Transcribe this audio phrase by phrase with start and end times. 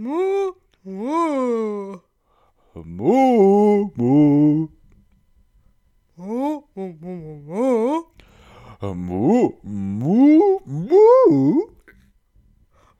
[0.00, 0.54] Moo,
[0.84, 2.00] moo.
[2.74, 4.68] Moo, moo.
[6.16, 8.06] Moo, moo, moo, moo.
[8.80, 11.02] Moo, moo, moo.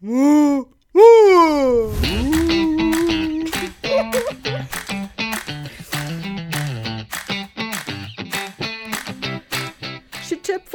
[0.01, 2.04] Moo, moo, moo.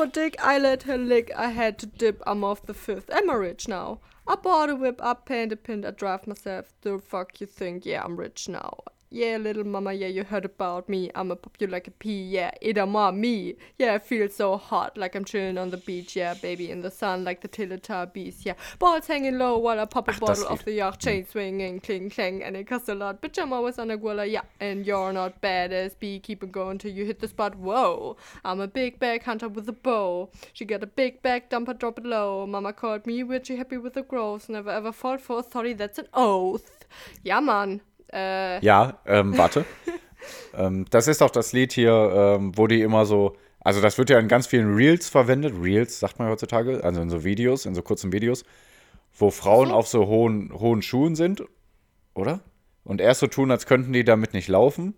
[0.00, 3.10] For dick, I let her lick, I had to dip, I'm off the fifth.
[3.10, 4.00] A rich now.
[4.26, 6.72] I bought a whip, I painted a pin, I drive myself.
[6.80, 7.84] The fuck you think?
[7.84, 8.78] Yeah, I'm rich now.
[9.12, 11.10] Yeah, little mama, yeah, you heard about me.
[11.16, 13.56] I'ma pop you like a pea, yeah, it am me.
[13.76, 16.92] Yeah, I feel so hot, like I'm chilling on the beach, yeah, baby, in the
[16.92, 18.54] sun, like the Teletubbies, yeah.
[18.78, 22.10] Balls hanging low while I pop a Ach, bottle off the yacht, chain swinging, cling,
[22.10, 23.20] clang, and it costs a lot.
[23.20, 26.78] Bitch, I'm always on a guilla, yeah, and you're not badass, B, keep it going
[26.78, 28.16] till you hit the spot, whoa.
[28.44, 30.30] I'm a big bag hunter with a bow.
[30.52, 32.46] She got a big bag, dump her, drop it low.
[32.46, 34.48] Mama called me weird, she happy with the growth.
[34.48, 36.84] Never ever fall for sorry, that's an oath.
[37.24, 37.80] Yeah, Mann.
[38.12, 39.64] Äh, Ja, ähm, warte.
[40.54, 43.36] ähm, das ist doch das Lied hier, ähm, wo die immer so.
[43.60, 45.54] Also, das wird ja in ganz vielen Reels verwendet.
[45.60, 48.44] Reels sagt man heutzutage, also in so Videos, in so kurzen Videos,
[49.18, 51.42] wo Frauen auf so hohen, hohen Schuhen sind,
[52.14, 52.40] oder?
[52.84, 54.94] Und erst so tun, als könnten die damit nicht laufen.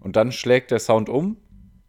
[0.00, 1.36] Und dann schlägt der Sound um.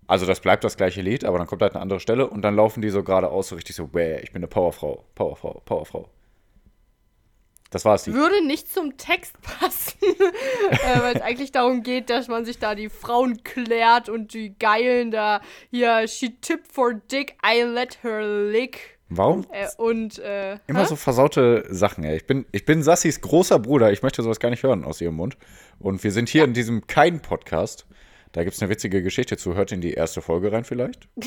[0.07, 2.55] Also, das bleibt das gleiche Lied, aber dann kommt halt eine andere Stelle und dann
[2.55, 6.09] laufen die so geradeaus, so richtig so, Bäh, ich bin eine Powerfrau, Powerfrau, Powerfrau.
[7.75, 8.07] Das war es.
[8.07, 12.73] würde nicht zum Text passen, äh, weil es eigentlich darum geht, dass man sich da
[12.73, 18.21] die Frauen klärt und die Geilen da hier, she tipped for dick, I let her
[18.49, 18.97] lick.
[19.09, 19.45] Warum?
[19.51, 20.85] Äh, und, äh, Immer hä?
[20.85, 22.15] so versaute Sachen, ey.
[22.15, 23.91] Ich bin, ich bin Sassis großer Bruder.
[23.91, 25.35] Ich möchte sowas gar nicht hören aus ihrem Mund.
[25.77, 27.85] Und wir sind hier in diesem Kein-Podcast.
[28.35, 29.55] Da gibt es eine witzige Geschichte zu.
[29.55, 31.07] Hört in die erste Folge rein vielleicht.
[31.15, 31.23] Wie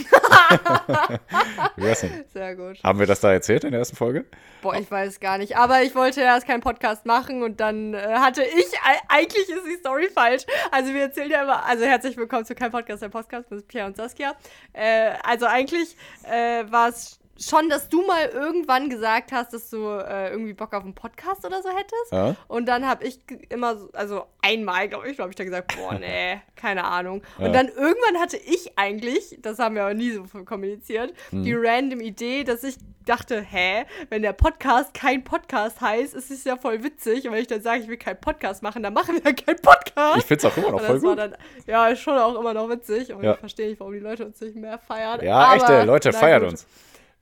[1.80, 2.24] denn?
[2.34, 2.84] Sehr gut.
[2.84, 4.26] Haben wir das da erzählt in der ersten Folge?
[4.60, 5.56] Boah, ich weiß gar nicht.
[5.56, 9.64] Aber ich wollte erst keinen Podcast machen und dann äh, hatte ich, e- eigentlich ist
[9.66, 10.44] die Story falsch.
[10.70, 13.86] Also wir erzählen ja immer, also herzlich willkommen zu kein Podcast, der Podcast mit Pierre
[13.86, 14.36] und Saskia.
[14.74, 19.86] Äh, also eigentlich äh, war es schon, dass du mal irgendwann gesagt hast, dass du
[19.86, 22.12] äh, irgendwie Bock auf einen Podcast oder so hättest.
[22.12, 22.34] Ja.
[22.48, 25.94] Und dann habe ich immer, so, also einmal, glaube ich, habe ich da gesagt, boah,
[26.00, 27.22] nee, keine Ahnung.
[27.38, 27.52] Und Ja.
[27.52, 31.42] dann irgendwann hatte ich eigentlich, das haben wir aber nie so kommuniziert, Hm.
[31.44, 36.44] die random Idee, dass ich dachte, hä, wenn der Podcast kein Podcast heißt, ist es
[36.44, 37.26] ja voll witzig.
[37.26, 40.18] Und wenn ich dann sage, ich will keinen Podcast machen, dann machen wir keinen Podcast.
[40.18, 41.18] Ich find's auch immer noch Und voll gut.
[41.18, 41.34] dann,
[41.66, 43.12] ja, ist schon auch immer noch witzig.
[43.14, 43.32] Und Ja.
[43.32, 45.24] ich verstehe nicht, warum die Leute uns nicht mehr feiern.
[45.24, 46.50] Ja, aber, echte Leute, feiert gut.
[46.50, 46.66] uns.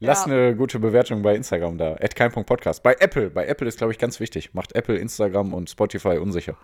[0.01, 0.33] Lasst Ja.
[0.33, 1.93] eine gute Bewertung bei Instagram da.
[1.95, 2.83] At kein.podcast.
[2.83, 3.31] Bei Apple.
[3.31, 4.53] Bei Apple ist, glaube ich, ganz wichtig.
[4.53, 6.57] Macht Apple, Instagram und Spotify unsicher.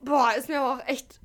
[0.00, 1.20] Boah, ist mir aber auch echt.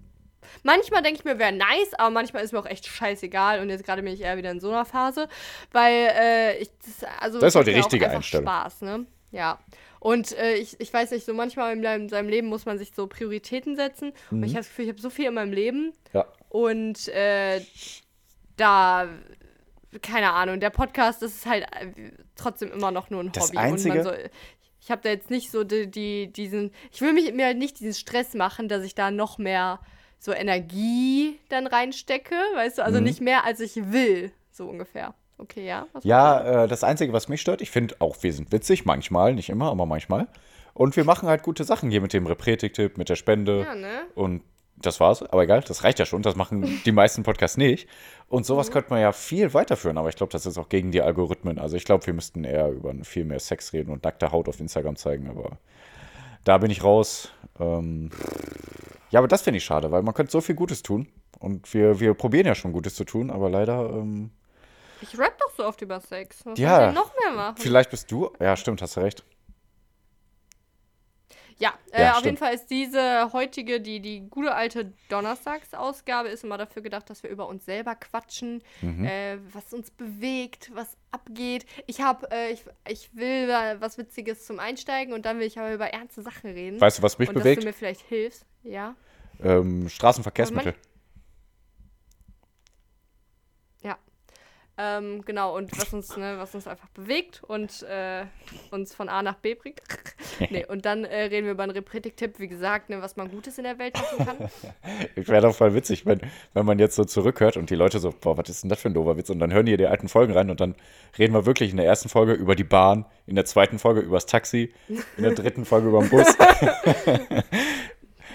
[0.64, 3.60] Manchmal denke ich mir, wäre nice, aber manchmal ist mir auch echt scheißegal.
[3.62, 5.28] Und jetzt gerade bin ich eher wieder in so einer Phase,
[5.72, 8.46] weil äh, ich das, also Das ist auch die richtige einfach Einstellung.
[8.48, 9.06] Spaß, ne?
[9.32, 9.60] Ja.
[10.00, 13.08] Und äh, ich, ich weiß nicht, so manchmal in seinem, Leben muss man sich so
[13.08, 14.12] Prioritäten setzen.
[14.32, 14.44] Und Mhm.
[14.44, 16.26] ich habe das Gefühl, ich habe so viel in meinem Leben Ja.
[16.50, 17.62] und äh,
[18.58, 19.08] da,
[20.02, 23.58] keine Ahnung, der Podcast, das ist halt äh, trotzdem immer noch nur ein Das Hobby.
[23.58, 24.30] Einzige- Und man soll,
[24.82, 27.80] ich habe da jetzt nicht so die, die, diesen, ich will mich, mir halt nicht
[27.80, 29.80] diesen Stress machen, dass ich da noch mehr
[30.20, 33.04] so Energie dann reinstecke, weißt du, also Mhm.
[33.06, 35.14] nicht mehr als ich will, so ungefähr.
[35.38, 35.88] Okay, ja.
[36.04, 39.50] Ja, äh, das Einzige, was mich stört, ich finde auch, wir sind witzig, manchmal, nicht
[39.50, 40.28] immer, aber manchmal.
[40.74, 43.62] Und wir machen halt gute Sachen hier mit dem Repretik-Tipp, mit der Spende.
[43.62, 44.04] Ja, ne?
[44.16, 44.42] Und
[44.86, 45.24] das war's.
[45.24, 46.22] Aber egal, das reicht ja schon.
[46.22, 47.88] Das machen die meisten Podcasts nicht.
[48.28, 48.74] Und sowas Mhm.
[48.74, 49.98] könnte man ja viel weiterführen.
[49.98, 51.60] Aber ich glaube, das ist auch gegen die Algorithmen.
[51.60, 54.60] Also ich glaube, wir müssten eher über viel mehr Sex reden und nackte Haut auf
[54.60, 55.30] Instagram zeigen.
[55.30, 55.58] Aber
[56.44, 57.32] da bin ich raus.
[57.60, 58.10] Ähm
[59.10, 61.08] ja, aber das finde ich schade, weil man könnte so viel Gutes tun.
[61.40, 64.32] Und wir, wir probieren ja schon Gutes zu tun, aber leider, ähm,
[65.02, 66.46] Ich rap doch so oft über Sex.
[66.46, 66.92] Was Ja.
[66.94, 67.58] noch mehr machen?
[67.58, 68.32] vielleicht bist du.
[68.40, 69.24] Ja, stimmt, hast du recht.
[71.60, 72.26] Ja, äh, Ja, auf stimmt.
[72.26, 77.24] jeden Fall ist diese heutige, die, die gute alte Donnerstagsausgabe, ist immer dafür gedacht, dass
[77.24, 79.06] wir über uns selber quatschen, Mhm.
[79.06, 81.66] äh, was uns bewegt, was abgeht.
[81.88, 85.60] Ich habe, äh, ich, ich will da was Witziges zum Einsteigen und dann will ich
[85.60, 86.82] aber über ernste Sachen reden.
[86.82, 87.62] Weißt du, was mich und dass bewegt?
[87.62, 88.46] du mir vielleicht hilfst.
[88.64, 88.96] Ja,
[89.44, 90.74] Ähm, Straßenverkehrsmittel.
[93.82, 93.98] ja.
[94.76, 98.26] Ähm, genau, und was uns, ne, was uns einfach bewegt und äh,
[98.72, 99.80] uns von A nach B bringt.
[100.50, 103.60] nee, und dann äh, reden wir über einen Repretik-Tipp, wie gesagt, ne, was man Gutes
[103.60, 104.50] in der Welt machen kann.
[105.28, 106.22] Wäre doch voll witzig, wenn,
[106.54, 108.90] wenn man jetzt so zurückhört und die Leute so, boah, was ist denn das für
[108.90, 109.30] ein doofer Witz?
[109.30, 110.74] Und dann hören die die alten Folgen rein und dann
[111.20, 114.26] reden wir wirklich in der ersten Folge über die Bahn, in der zweiten Folge übers
[114.26, 114.74] Taxi,
[115.18, 116.36] in der dritten Folge über den Bus.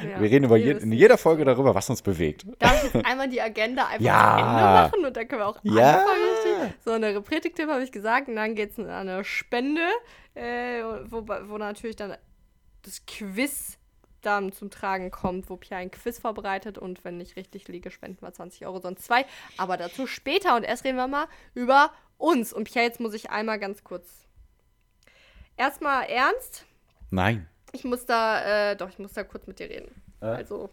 [0.09, 0.21] Ja.
[0.21, 2.47] Wir reden über je, in jeder Folge darüber, was uns bewegt.
[2.59, 4.35] Darf ich jetzt einmal die Agenda einfach Ja.
[4.37, 6.01] zu Ende machen und dann können wir auch Ja.
[6.01, 6.21] anfangen.
[6.59, 6.79] Richtig?
[6.85, 9.83] So, eine Repretik-Tipp habe ich gesagt und dann geht es an eine Spende,
[10.35, 12.17] äh, wo, wo natürlich dann
[12.83, 13.79] das Quiz
[14.23, 18.21] dann zum Tragen kommt, wo Pierre ein Quiz vorbereitet und wenn ich richtig liege, spenden
[18.21, 19.25] wir 20 Euro, sonst zwei.
[19.57, 22.53] Aber dazu später und erst reden wir mal über uns.
[22.53, 24.09] Und Pierre, jetzt muss ich einmal ganz kurz.
[25.57, 26.67] Erstmal ernst.
[27.11, 27.49] Nein.
[27.73, 30.03] Ich muss da, äh, doch, ich muss da kurz mit dir reden.
[30.21, 30.27] Äh?
[30.27, 30.71] Also,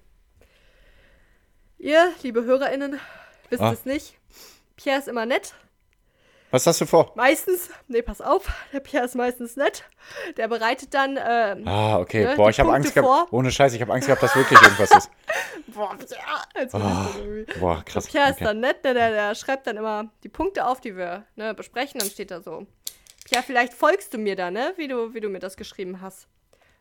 [1.78, 3.00] ihr, liebe HörerInnen,
[3.50, 3.74] wisst Ah.
[3.74, 4.16] es nicht.
[4.78, 5.54] Pierre ist immer nett.
[6.52, 7.12] Was hast du vor?
[7.16, 9.84] Meistens, nee, pass auf, der Pierre ist meistens nett.
[10.38, 12.26] Der bereitet dann, ähm, Ah, okay.
[12.26, 13.06] Ne, Boah, ich habe Angst gehabt.
[13.08, 13.28] vor.
[13.32, 15.10] Ohne Scheiß, ich habe Angst gehabt, dass wirklich irgendwas ist.
[15.68, 16.20] boah, Pierre,
[16.54, 18.08] würd ich Ah, boah, krass.
[18.08, 18.46] Pierre ist Okay.
[18.46, 22.00] dann nett, ne, der, der schreibt dann immer die Punkte auf, die wir ne, besprechen.
[22.00, 22.66] Dann steht da so,
[23.26, 26.28] Pierre, vielleicht folgst du mir da, ne, wie du, wie du mir das geschrieben hast.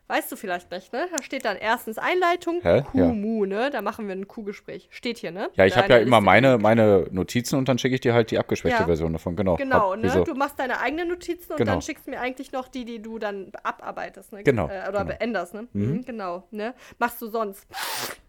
[0.07, 1.09] Weißt du vielleicht nicht, ne?
[1.17, 2.85] Da steht dann erstens Einleitung, Hä?
[2.93, 3.07] Ja.
[3.07, 3.71] Kumu, ne?
[3.71, 4.89] Da machen wir ein Q-Gespräch.
[4.91, 5.49] Steht hier, ne?
[5.55, 8.39] Ja, ich habe ja immer meine, meine Notizen und dann schicke ich dir halt die
[8.39, 8.87] abgeschwächte Ja.
[8.87, 9.35] Version davon.
[9.35, 9.57] Genau.
[9.57, 10.03] Genau, Hab- ne?
[10.05, 10.25] wieso?
[10.25, 11.73] Du machst deine eigenen Notizen und Genau.
[11.73, 14.43] dann schickst mir eigentlich noch die, die du dann abarbeitest, ne?
[14.45, 15.05] Genau, Äh, oder genau.
[15.07, 15.69] beänderst, ne?
[15.73, 16.05] Mhm.
[16.05, 16.75] Genau, ne?
[16.99, 17.67] Machst du sonst.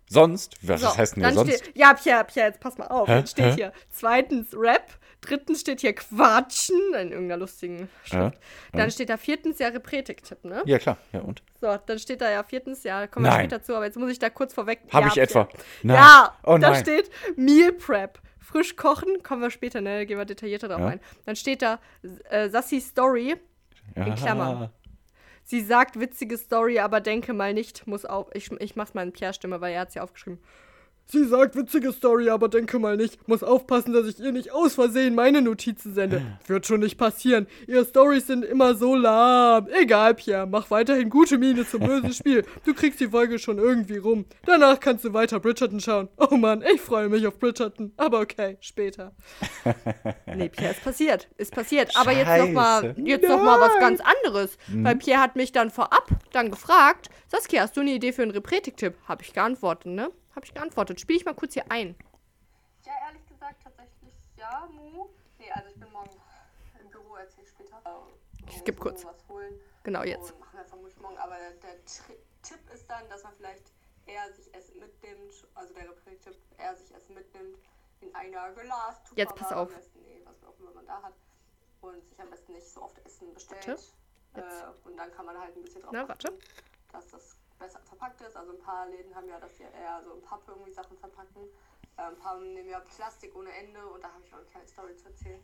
[0.10, 0.56] Sonst?
[0.62, 1.58] Was So, heißt denn hier sonst?
[1.58, 3.08] Steht, ja, Pierre, Pierre, jetzt pass mal auf.
[3.08, 3.18] Hä?
[3.18, 3.54] Jetzt steht Hä?
[3.56, 8.38] hier zweitens Rap, drittens steht hier Quatschen, in irgendeiner lustigen Schrift.
[8.74, 10.62] Dann steht da viertens ja Repretik-Tipp, ne?
[10.66, 10.98] Ja, klar.
[11.12, 11.42] Ja, und?
[11.60, 13.42] So, dann steht da ja viertens, ja, kommen wir Nein.
[13.50, 14.82] später zu, aber jetzt muss ich da kurz vorweg.
[14.92, 15.50] Hab ja, ich etwa?
[15.82, 15.96] Nein.
[15.98, 18.20] Ja, Oh da steht Meal Prep.
[18.40, 20.06] Frisch kochen, kommen wir später, ne?
[20.06, 20.88] Gehen wir detaillierter drauf Ja.
[20.90, 21.00] ein.
[21.26, 21.80] Dann steht da
[22.30, 23.36] äh, Sassi Story.
[23.96, 24.14] Ja.
[24.14, 24.70] Klammern.
[25.48, 28.30] Sie sagt witzige Story, aber denke mal nicht, muss auf.
[28.34, 30.40] Ich, ich mach's mal in Pierre-Stimme, weil er hat's ja aufgeschrieben.
[31.08, 33.28] Sie sagt witzige Story, aber denke mal nicht.
[33.28, 36.22] Muss aufpassen, dass ich ihr nicht aus Versehen meine Notizen sende.
[36.48, 37.46] Wird schon nicht passieren.
[37.68, 39.68] Ihre Stories sind immer so lahm.
[39.80, 40.48] Egal, Pierre.
[40.48, 42.44] Mach weiterhin gute Miene zum bösen Spiel.
[42.66, 44.26] Du kriegst die Folge schon irgendwie rum.
[44.46, 46.10] Danach kannst du weiter Bridgerton schauen.
[46.18, 47.94] Oh Mann, ich freue mich auf Bridgerton.
[47.98, 49.14] Aber okay, später.
[50.36, 51.30] nee, Pierre, ist passiert.
[51.38, 51.96] Ist passiert.
[51.96, 53.02] Aber jetzt noch mal, Scheiße.
[53.02, 54.58] jetzt noch mal was ganz anderes.
[54.70, 54.84] Mhm.
[54.84, 58.32] Weil Pierre hat mich dann vorab dann gefragt, Saskia, hast du eine Idee für einen
[58.32, 58.96] Repretik-Tipp?
[59.08, 60.10] Habe ich geantwortet, ne?
[60.36, 61.00] Habe ich geantwortet.
[61.00, 61.96] Spiele ich mal kurz hier ein.
[62.84, 65.08] Ja, ehrlich gesagt, tatsächlich ja, Mu.
[65.40, 66.10] Nee, also ich bin morgen
[66.82, 67.82] im Büro, erzähl ich später.
[67.86, 69.06] Äh, Ich muss kurz.
[69.84, 70.32] Genau, jetzt.
[70.32, 71.18] Und machen wir vermutlich morgen.
[71.18, 73.72] Aber der, der Tipp ist dann, dass man vielleicht
[74.06, 77.58] eher sich Essen mitnimmt, also der Repräg-Tipp, eher sich Essen mitnimmt
[78.02, 79.02] in einer Glas.
[79.16, 79.74] Jetzt pass auf.
[79.74, 81.14] Besten, nee, was auch immer man da hat.
[81.82, 83.68] Und sich am besten nicht so oft Essen bestellt.
[84.34, 84.50] Warte.
[84.50, 86.34] Äh, und dann kann man halt ein bisschen drauf Na, achten, warte.
[86.92, 88.36] dass das besser verpackt ist.
[88.36, 91.44] Also ein paar Läden haben ja, dass sie eher so in Pappe irgendwie Sachen verpacken.
[91.98, 94.68] Äh, ein paar nehmen ja Plastik ohne Ende und da habe ich noch eine kleine
[94.68, 95.40] Story zu erzählen.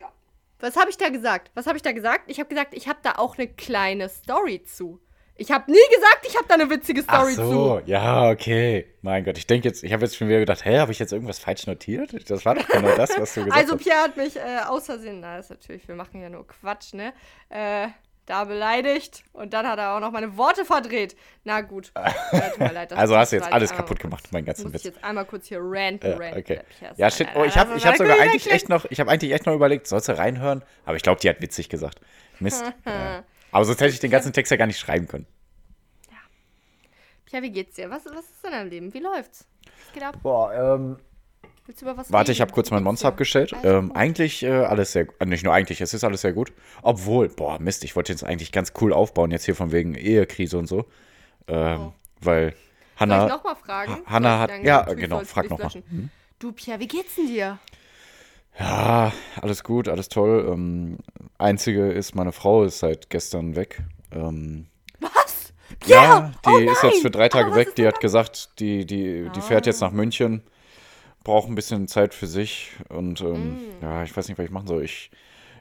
[0.00, 0.12] Ja.
[0.60, 1.50] Was habe ich da gesagt?
[1.54, 2.30] Was habe ich da gesagt?
[2.30, 5.00] Ich habe gesagt, ich habe da auch eine kleine Story zu.
[5.36, 7.90] Ich habe nie gesagt, ich habe da eine witzige Ach Story so, zu.
[7.90, 8.94] ja, okay.
[9.02, 11.12] Mein Gott, ich denke jetzt, ich habe jetzt schon wieder gedacht, hä, habe ich jetzt
[11.12, 12.30] irgendwas falsch notiert?
[12.30, 13.82] Das war doch genau das, was du gesagt Also hast.
[13.82, 16.94] Pierre hat mich äh, aus Versehen, na, das ist natürlich, wir machen ja nur Quatsch,
[16.94, 17.12] ne?
[17.48, 17.88] Äh,
[18.26, 21.16] da beleidigt und dann hat er auch noch meine Worte verdreht.
[21.44, 21.92] Na gut.
[22.32, 24.44] Ja, tut mir leid, das Also hast du jetzt ich alles einmal kaputt gemacht, meinen
[24.44, 24.94] ganzen Muss ich Witz.
[24.94, 26.38] jetzt einmal kurz hier ranten, Ja, ranten.
[26.38, 26.60] okay.
[26.96, 27.28] Ja, shit.
[27.34, 29.86] Oh, ich habe ich hab sogar eigentlich echt noch, ich habe eigentlich echt noch überlegt,
[29.86, 30.64] sollst du reinhören?
[30.84, 32.00] Aber ich glaube, die hat witzig gesagt.
[32.40, 32.64] Mist.
[32.86, 33.24] ja.
[33.52, 35.26] Aber sonst hätte ich den ganzen Text ja gar nicht schreiben können.
[37.26, 37.90] Pierre, wie geht's dir?
[37.90, 38.94] Was, was ist in deinem Leben?
[38.94, 39.46] Wie läuft's?
[39.64, 40.16] Was geht ab?
[40.22, 40.98] Boah, ähm.
[41.66, 42.32] Willst du über was Warte, reden?
[42.36, 43.54] ich habe kurz mein Monster abgestellt.
[43.62, 45.26] Ähm, eigentlich äh, alles sehr gut.
[45.26, 46.52] Nicht nur eigentlich, es ist alles sehr gut.
[46.82, 50.58] Obwohl, boah, Mist, ich wollte jetzt eigentlich ganz cool aufbauen, jetzt hier von wegen Ehekrise
[50.58, 50.84] und so.
[51.48, 53.26] Ähm, Weil Soll ich Hanna.
[53.28, 53.96] nochmal fragen?
[54.06, 55.64] Hanna hat- ja, genau, frag dich noch mal.
[55.64, 56.10] löschen.
[56.38, 57.58] Du, Pierre, wie geht's denn dir?
[58.58, 60.46] Ja, alles gut, alles toll.
[60.52, 60.98] Ähm,
[61.38, 63.80] einzige ist, meine Frau ist seit gestern weg.
[64.12, 64.66] Ähm,
[65.00, 65.52] Was?
[65.86, 67.74] ja, die oh ist jetzt für drei Tage was weg.
[67.74, 70.42] Die hat gesagt, die, die, die fährt jetzt nach München,
[71.24, 72.72] braucht ein bisschen Zeit für sich.
[72.88, 73.82] Und ähm, Mm.
[73.82, 74.84] ja, ich weiß nicht, was ich machen soll.
[74.84, 75.10] Ich,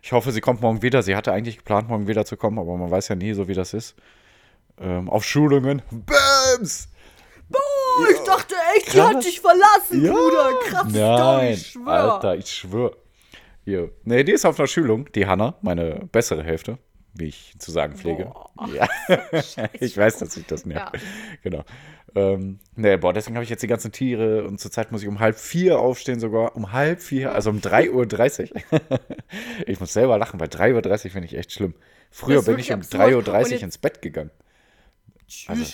[0.01, 1.01] ich hoffe, sie kommt morgen wieder.
[1.01, 3.53] Sie hatte eigentlich geplant, morgen wieder zu kommen, aber man weiß ja nie, so wie
[3.53, 3.95] das ist.
[4.79, 5.81] Ähm, auf Schulungen.
[5.91, 6.89] Bams!
[7.53, 9.13] Oh, ich dachte echt, die Krass.
[9.15, 10.11] hat dich verlassen, Ja.
[10.11, 10.49] Bruder.
[10.89, 12.13] Story, Nein, ich schwör.
[12.15, 12.95] Alter, ich schwör.
[13.65, 13.91] Hier.
[14.03, 16.77] Nee, die ist auf einer Schulung, die Hanna, meine bessere Hälfte,
[17.13, 18.25] wie ich zu sagen pflege.
[18.25, 18.69] Boah.
[18.73, 18.87] Ja.
[19.79, 20.95] ich weiß, dass ich das nervt.
[20.95, 21.01] Ja.
[21.43, 21.63] Genau.
[22.15, 25.19] Ähm, nee, boah, deswegen habe ich jetzt die ganzen Tiere und zurzeit muss ich um
[25.19, 26.55] halb vier aufstehen sogar.
[26.55, 28.79] Um halb vier, also um 3.30 Uhr.
[29.67, 31.73] ich muss selber lachen, weil 3.30 Uhr finde ich echt schlimm.
[32.11, 33.01] Früher bin ich um absurd.
[33.01, 34.31] 3.30 Und Uhr ins Bett gegangen.
[35.47, 35.65] Also,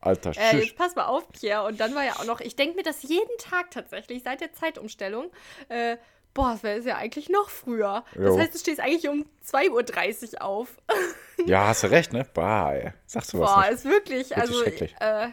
[0.00, 0.64] alter Äh, Tschüss.
[0.66, 1.64] jetzt pass mal auf, Pierre.
[1.66, 4.52] Und dann war ja auch noch, ich denke mir das jeden Tag tatsächlich, seit der
[4.52, 5.30] Zeitumstellung.
[5.68, 5.96] Äh,
[6.36, 8.04] boah, das wäre ja eigentlich noch früher.
[8.14, 8.38] Das Jo.
[8.38, 10.68] heißt, du stehst eigentlich um 2.30 Uhr auf.
[11.46, 12.26] Ja, hast du recht, ne?
[12.32, 12.92] Bah, ey.
[13.06, 14.94] Sagst du was Boah, ist wirklich, also, schrecklich.
[15.00, 15.28] äh,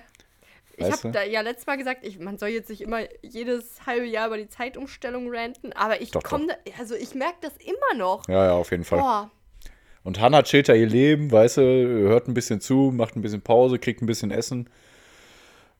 [0.75, 4.05] Ich habe da ja letztes Mal gesagt, ich, man soll jetzt nicht immer jedes halbe
[4.05, 8.27] Jahr über die Zeitumstellung ranten, aber ich komme, also ich merke das immer noch.
[8.27, 8.99] Ja, ja, auf jeden Fall.
[8.99, 9.31] Boah,
[10.03, 13.41] Und Hannah chillt da ihr Leben, weißt du, hört ein bisschen zu, macht ein bisschen
[13.41, 14.69] Pause, kriegt ein bisschen Essen.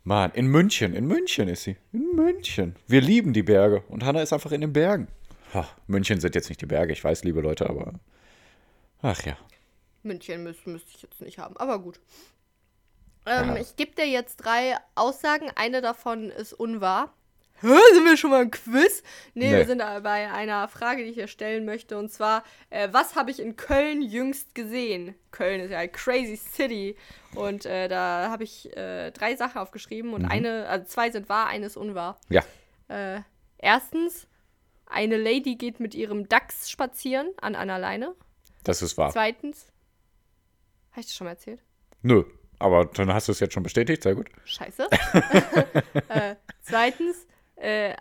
[0.03, 1.77] Mann, in München, in München ist sie.
[1.93, 2.75] In München.
[2.87, 3.83] Wir lieben die Berge.
[3.87, 5.07] Und Hannah ist einfach in den Bergen.
[5.53, 7.93] Ha, München sind jetzt nicht die Berge, ich weiß, liebe Leute, aber.
[9.01, 9.37] Ach ja.
[10.01, 11.99] München müsste müsste ich jetzt nicht haben, aber gut.
[13.25, 13.55] Ähm, Ja.
[13.57, 15.49] Ich gebe dir jetzt drei Aussagen.
[15.55, 17.13] Eine davon ist unwahr.
[17.63, 19.03] Hä, sind wir schon mal im Quiz?
[19.33, 19.57] Nee, Nee.
[19.57, 21.97] wir sind bei einer Frage, die ich hier stellen möchte.
[21.97, 25.15] Und zwar, äh, was habe ich in Köln jüngst gesehen?
[25.31, 26.97] Köln ist ja eine crazy city.
[27.35, 30.13] Und äh, da habe ich äh, drei Sachen aufgeschrieben.
[30.13, 32.19] Und eine, also zwei sind wahr, eine ist unwahr.
[32.27, 32.43] Ja.
[32.89, 33.21] Äh,
[33.59, 34.27] erstens,
[34.85, 38.13] eine Lady geht mit ihrem Dachs spazieren an einer Leine.
[38.65, 39.11] Das ist wahr.
[39.11, 39.67] Zweitens,
[40.91, 41.61] habe ich das schon mal erzählt?
[42.01, 42.25] Nö.
[42.59, 44.29] Aber dann hast du es jetzt schon bestätigt, sehr gut.
[44.45, 44.87] Scheiße.
[46.09, 47.25] äh, zweitens,
[47.63, 47.95] äh,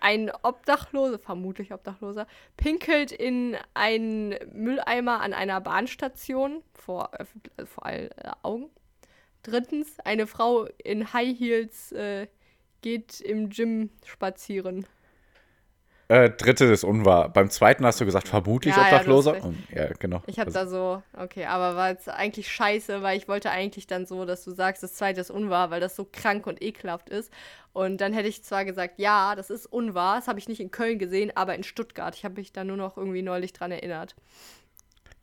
[0.00, 7.32] ein Obdachloser, vermutlich Obdachloser, pinkelt in einen Mülleimer an einer Bahnstation vor, also
[7.66, 8.70] vor allen äh, Augen.
[9.42, 12.26] Drittens, eine Frau in High Heels äh,
[12.82, 14.86] geht im Gym spazieren.
[16.08, 17.28] Äh, dritte ist unwahr.
[17.30, 19.42] Beim zweiten hast du gesagt, vermutlich Ja, ja, Obdachloser.
[19.42, 20.22] Und, ja, genau.
[20.26, 23.88] Ich habe Also- da so, okay, aber war jetzt eigentlich scheiße, weil ich wollte eigentlich
[23.88, 27.08] dann so, dass du sagst, das zweite ist unwahr, weil das so krank und ekelhaft
[27.08, 27.32] ist.
[27.72, 30.70] Und dann hätte ich zwar gesagt, ja, das ist unwahr, das habe ich nicht in
[30.70, 32.14] Köln gesehen, aber in Stuttgart.
[32.14, 34.14] Ich habe mich da nur noch irgendwie neulich dran erinnert.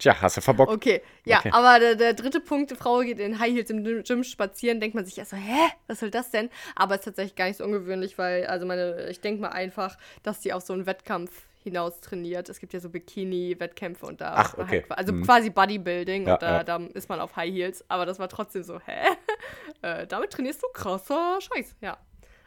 [0.03, 0.69] Tja, hast du verbockt.
[0.69, 1.49] Okay, ja, Okay.
[1.53, 4.95] aber der, der dritte Punkt, die Frau geht in High Heels im Gym spazieren, denkt
[4.95, 6.49] man sich erst so, hä, was soll das denn?
[6.75, 9.97] Aber es ist tatsächlich gar nicht so ungewöhnlich, weil, also meine, ich denke mal einfach,
[10.21, 11.31] dass die auf so einen Wettkampf
[11.63, 12.49] hinaus trainiert.
[12.49, 14.83] Es gibt ja so Bikini-Wettkämpfe und da Ach, man okay.
[14.89, 15.23] halt, also Mhm.
[15.23, 16.63] quasi Bodybuilding Ja, und da, ja.
[16.65, 19.07] da ist man auf High Heels, aber das war trotzdem so, hä?
[19.83, 21.97] äh, damit trainierst du krasser Scheiß, ja.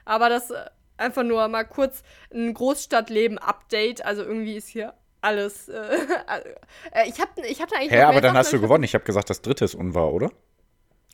[0.05, 0.67] Aber das äh,
[0.99, 2.03] einfach nur mal kurz
[2.35, 4.93] ein Großstadtleben-Update, also irgendwie ist hier
[5.27, 5.69] alles.
[5.69, 5.75] Äh,
[6.93, 7.93] äh, ich habe ich hab da eigentlich.
[7.93, 8.85] Hä, aber dann hast du gewonnen.
[8.85, 10.31] Ich habe gesagt, das dritte ist unwahr, oder?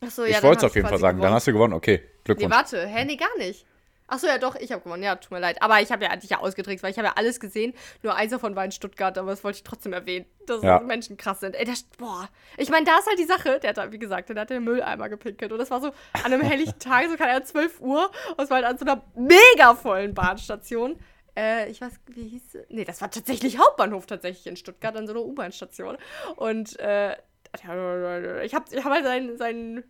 [0.05, 1.19] Achso, ja, ich dann wollte es auf jeden Fall sagen.
[1.19, 1.35] Dann gewonnen.
[1.35, 1.73] hast du gewonnen.
[1.75, 2.55] Okay, Nee, Glückwunsch.
[2.55, 3.67] warte, hä, nee, gar nicht.
[4.09, 5.03] Achso, ja doch, ich habe gewonnen.
[5.05, 5.63] Ja, tut mir leid.
[5.63, 7.73] Aber ich habe ja dich ja ausgetrickst, weil ich habe ja alles gesehen.
[8.03, 10.81] Nur eins davon war in Stuttgart, aber das wollte ich trotzdem erwähnen, dass Ja.
[10.81, 11.55] Menschen krass sind.
[11.57, 12.29] Ey, das, boah.
[12.59, 14.65] Ich meine, da ist halt die Sache, der hat da, wie gesagt, der hat den
[14.65, 15.51] Mülleimer gepinkelt.
[15.53, 18.11] Und das war so an einem helllichten Tag, so keine Ahnung, 12 Uhr.
[18.37, 20.99] Und es war halt an so einer mega vollen Bahnstation.
[21.37, 22.65] Äh, ich weiß, wie hieß sie?
[22.69, 25.97] Nee, das war tatsächlich Hauptbahnhof tatsächlich in Stuttgart, an so einer U-Bahn-Station.
[26.37, 27.13] Und, äh,
[27.55, 29.85] ich habe ich hab halt seinen, seinen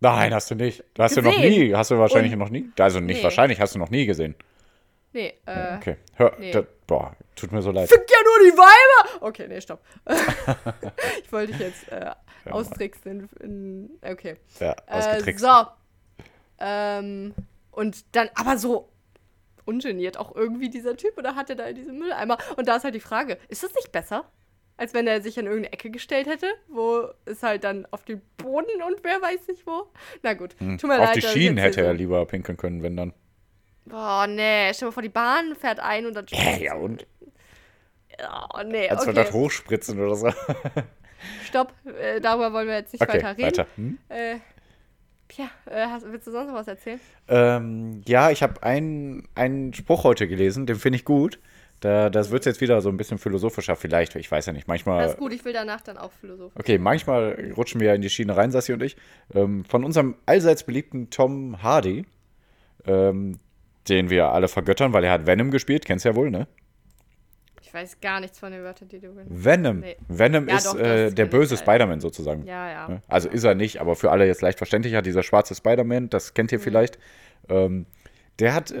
[0.00, 0.84] Nein, hast du nicht.
[0.94, 1.74] Du hast du noch nie.
[1.74, 2.70] Hast du wahrscheinlich Und- noch nie.
[2.78, 3.24] Also nicht Nee.
[3.24, 4.36] wahrscheinlich, hast du noch nie gesehen.
[5.12, 5.76] Nee, äh.
[5.76, 5.96] Okay.
[6.14, 6.52] Hör, nee.
[6.52, 7.88] da, boah, tut mir so leid.
[7.88, 9.26] Fick ja nur die Weiber!
[9.26, 9.80] Okay, nee, stopp.
[11.24, 12.12] ich wollte dich jetzt äh,
[12.50, 13.28] austricksen.
[13.40, 14.36] In, in, okay.
[14.60, 15.44] Ja, Äh, ausgetrickst.
[15.44, 15.66] so.
[16.60, 17.34] Ähm,
[17.72, 18.88] und dann, aber so
[19.68, 22.38] ungeniert auch irgendwie dieser Typ oder hat er da in diesem Mülleimer?
[22.56, 24.24] Und da ist halt die Frage, ist das nicht besser?
[24.76, 28.20] Als wenn er sich in irgendeine Ecke gestellt hätte, wo es halt dann auf den
[28.36, 29.88] Boden und wer weiß nicht wo.
[30.22, 31.00] Na gut, tut mir Hm.
[31.00, 31.16] Auf leid.
[31.16, 33.12] die dass ich Schienen hätte er lieber pinkeln können, wenn dann.
[33.86, 36.26] Boah, nee, stell dir mal vor, die Bahn fährt ein und dann.
[36.60, 37.06] Ja, und?
[38.20, 39.22] Oh, nee, Als wir okay.
[39.24, 40.30] das hochspritzen oder so.
[41.44, 43.42] Stopp, äh, darüber wollen wir jetzt nicht Okay, weiter reden.
[43.46, 43.66] weiter.
[43.76, 43.98] Hm?
[44.08, 44.36] Äh,
[45.36, 47.00] ja, äh, hast, willst du sonst noch was erzählen?
[47.28, 51.38] Ähm, ja, ich habe einen, einen Spruch heute gelesen, den finde ich gut.
[51.80, 54.66] Da, das wird jetzt wieder so ein bisschen philosophischer, vielleicht, ich weiß ja nicht.
[54.66, 55.02] Manchmal.
[55.02, 56.52] Das ist gut, ich will danach dann auch Philosoph.
[56.56, 58.96] Okay, manchmal rutschen wir ja in die Schiene rein, Sassi und ich.
[59.32, 62.04] Ähm, von unserem allseits beliebten Tom Hardy,
[62.84, 63.38] ähm,
[63.88, 66.48] den wir alle vergöttern, weil er hat Venom gespielt, kennst du ja wohl, ne?
[67.68, 69.44] Ich weiß gar nichts von den Wörtern, die du benutzt.
[69.44, 69.80] Venom.
[69.80, 69.96] Nee.
[70.08, 71.54] Venom Ja, ist doch, äh, der böse.
[71.58, 72.44] Spider-Man sozusagen.
[72.46, 72.88] Ja, ja.
[72.88, 73.02] Ne?
[73.08, 76.50] Also ist er nicht, aber für alle jetzt leicht verständlicher, dieser schwarze Spider-Man, das kennt
[76.50, 76.56] Mhm.
[76.56, 76.98] ihr vielleicht.
[77.50, 77.84] Ähm,
[78.38, 78.76] der hat äh,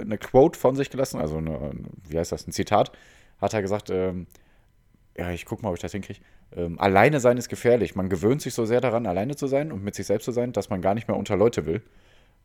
[0.00, 1.70] eine Quote von sich gelassen, also eine,
[2.08, 2.90] wie heißt das, ein Zitat,
[3.40, 4.26] hat er gesagt, ähm,
[5.16, 6.18] ja, ich guck mal, ob ich das hinkriege.
[6.56, 7.94] Ähm, alleine sein ist gefährlich.
[7.94, 10.52] Man gewöhnt sich so sehr daran, alleine zu sein und mit sich selbst zu sein,
[10.52, 11.82] dass man gar nicht mehr unter Leute will.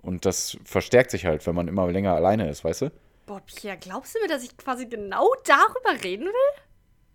[0.04, 2.92] Und das verstärkt sich halt, wenn man immer länger alleine ist, weißt du?
[3.28, 6.62] Boah, Pierre, glaubst du mir, dass ich quasi genau darüber reden will?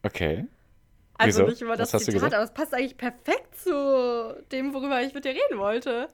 [0.02, 0.44] Okay.
[1.14, 1.50] Also Wieso?
[1.50, 5.24] nicht über das Was Zitat, aber es passt eigentlich perfekt zu dem, worüber ich mit
[5.24, 6.08] dir reden wollte.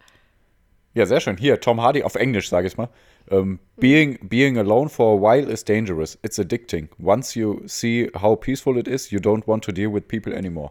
[0.94, 1.36] Ja, sehr schön.
[1.36, 2.88] Hier, Tom Hardy auf Englisch, sage ich mal.
[3.30, 6.16] Ähm, being, being alone for a while is dangerous.
[6.22, 6.88] It's addicting.
[6.98, 10.70] Once you see how peaceful it is, you don't want to deal with people anymore.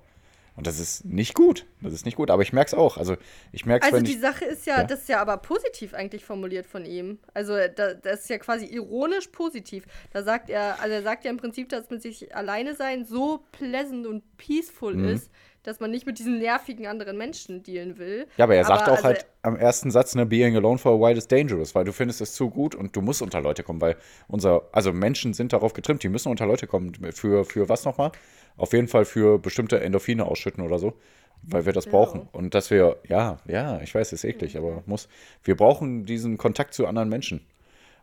[0.58, 1.66] Und das ist nicht gut.
[1.82, 2.32] Das ist nicht gut.
[2.32, 2.98] Aber ich merke es auch.
[2.98, 3.16] Also
[3.52, 4.20] ich merke Also wenn die ich.
[4.20, 4.84] Sache ist ja, Ja.
[4.84, 7.20] das ist ja aber positiv eigentlich formuliert von ihm.
[7.36, 9.86] Also da, das ist ja quasi ironisch positiv.
[10.12, 13.44] Da sagt er, also er sagt ja im Prinzip, dass mit sich alleine sein so
[13.52, 15.10] pleasant und peaceful Mhm.
[15.10, 15.30] ist,
[15.68, 18.26] dass man nicht mit diesen nervigen anderen Menschen dealen will.
[18.38, 20.96] Ja, aber er sagt auch also, halt am ersten Satz, ne, being alone for a
[20.98, 23.82] while is dangerous, weil du findest es zu gut und du musst unter Leute kommen,
[23.82, 23.98] weil
[24.28, 26.94] unser, also Menschen sind darauf getrimmt, die müssen unter Leute kommen.
[27.14, 28.12] Für, für was nochmal?
[28.56, 30.94] Auf jeden Fall für bestimmte Endorphine ausschütten oder so,
[31.44, 31.98] weil wir das Genau.
[31.98, 32.30] brauchen.
[32.32, 35.10] Und dass wir, ja, ja, ich weiß, ist eklig, aber muss,
[35.44, 37.46] wir brauchen diesen Kontakt zu anderen Menschen.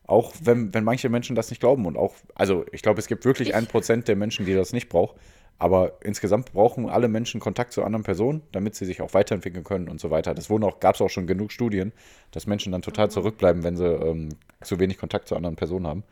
[0.06, 3.25] Auch wenn, wenn manche Menschen das nicht glauben und auch, also ich glaube, es gibt
[3.25, 5.18] wirklich Ich- ein Prozent der Menschen, die das nicht brauchen.
[5.58, 9.88] Aber insgesamt brauchen alle Menschen Kontakt zu anderen Personen, damit sie sich auch weiterentwickeln können
[9.88, 10.34] und so weiter.
[10.34, 10.49] Das
[10.80, 11.92] gab es auch schon genug Studien,
[12.32, 14.30] dass Menschen dann total zurückbleiben, wenn sie ähm,
[14.62, 16.04] zu wenig Kontakt zu anderen Personen haben.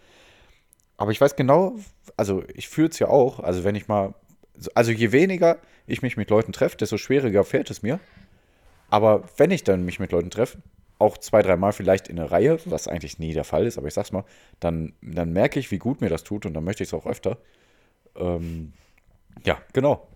[0.96, 1.74] Aber ich weiß genau,
[2.16, 4.14] also ich fühle es ja auch, also wenn ich mal,
[4.74, 7.98] also je weniger ich mich mit Leuten treffe, desto schwieriger fällt es mir.
[8.88, 10.58] Aber wenn ich dann mich mit Leuten treffe,
[10.98, 13.94] auch zwei, dreimal vielleicht in einer Reihe, was eigentlich nie der Fall ist, aber ich
[13.94, 14.24] sag's mal,
[14.60, 17.06] dann, dann merke ich, wie gut mir das tut und dann möchte ich es auch
[17.06, 17.38] öfter.
[18.14, 18.72] Ähm,
[19.44, 20.08] ja, genau.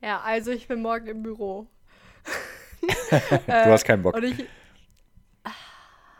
[0.00, 1.66] Ja, also ich bin morgen im Büro.
[3.46, 4.14] Du hast keinen Bock.
[4.14, 4.44] Und ich.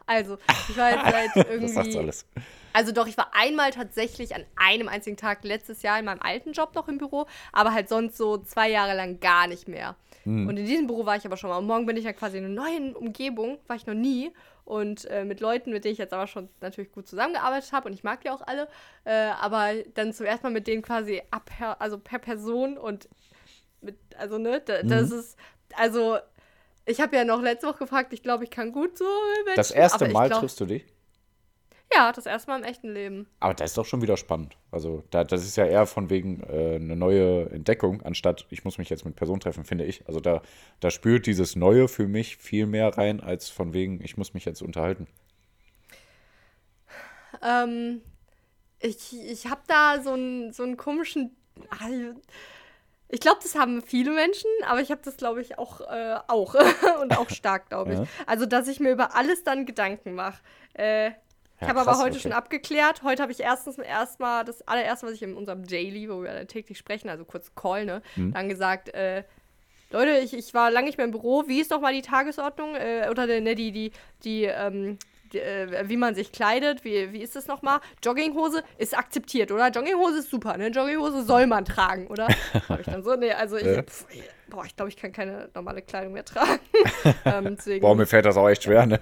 [0.06, 1.60] Also, ich war jetzt seit irgendwie.
[1.60, 2.26] Das sagt's alles.
[2.72, 6.52] Also doch, ich war einmal tatsächlich an einem einzigen Tag letztes Jahr in meinem alten
[6.52, 9.96] Job noch im Büro, aber halt sonst so zwei Jahre lang gar nicht mehr.
[10.24, 10.48] Hm.
[10.48, 11.58] Und in diesem Büro war ich aber schon mal.
[11.58, 14.32] Und morgen bin ich ja quasi in einer neuen Umgebung, war ich noch nie.
[14.64, 17.92] Und äh, mit Leuten, mit denen ich jetzt aber schon natürlich gut zusammengearbeitet habe und
[17.94, 18.66] ich mag die auch alle.
[19.04, 23.08] Äh, aber dann zum ersten Mal mit denen quasi ab, also per Person und
[23.82, 25.18] mit, also ne, da, das Mhm.
[25.18, 25.38] ist,
[25.76, 26.16] also
[26.86, 29.04] ich habe ja noch letzte Woche gefragt, ich glaube, ich kann gut so
[29.44, 30.84] Menschen, Das erste Mal glaub- triffst du dich?
[31.96, 33.26] Ja, das erste Mal im echten Leben.
[33.40, 34.56] Aber das ist doch schon wieder spannend.
[34.70, 38.78] Also, da, das ist ja eher von wegen äh, eine neue Entdeckung, anstatt ich muss
[38.78, 40.06] mich jetzt mit Personen treffen, finde ich.
[40.06, 40.42] Also, da,
[40.80, 44.44] da spürt dieses Neue für mich viel mehr rein, als von wegen ich muss mich
[44.44, 45.06] jetzt unterhalten.
[47.42, 48.00] Ähm,
[48.80, 51.36] ich ich habe da so einen so einen komischen.
[51.70, 51.88] ah,
[53.08, 56.54] Ich glaube, das haben viele Menschen, aber ich habe das, glaube ich, auch, äh, auch.
[57.02, 57.98] und auch stark, glaube ich.
[57.98, 58.06] Ja.
[58.26, 60.42] Also, dass ich mir über alles dann Gedanken mache.
[60.74, 61.12] Äh,
[61.64, 62.20] Ja, habe aber heute okay.
[62.20, 63.02] schon abgeklärt.
[63.02, 66.78] Heute habe ich erstens erstmal das allererste, was ich in unserem Daily, wo wir täglich
[66.78, 68.32] sprechen, also kurz Call, ne, Mhm.
[68.32, 69.24] dann gesagt, äh,
[69.90, 71.44] Leute, ich, ich war lange nicht mehr im Büro.
[71.46, 72.74] Wie ist noch mal die Tagesordnung?
[72.74, 73.92] Äh, oder die- ne, die, die,
[74.24, 74.98] die, ähm,
[75.32, 76.84] die, äh, wie man sich kleidet?
[76.84, 77.80] Wie, wie ist das noch mal?
[78.02, 79.68] Jogginghose ist akzeptiert, oder?
[79.68, 80.68] Jogginghose ist super, ne?
[80.68, 82.26] Jogginghose soll man tragen, oder?
[82.80, 84.06] Ich dann so, nee, also ich, pf,
[84.48, 86.60] boah, ich glaube, ich kann keine normale Kleidung mehr tragen.
[87.24, 89.00] ähm, deswegen, Boah, mir fällt das auch echt schwer, ne?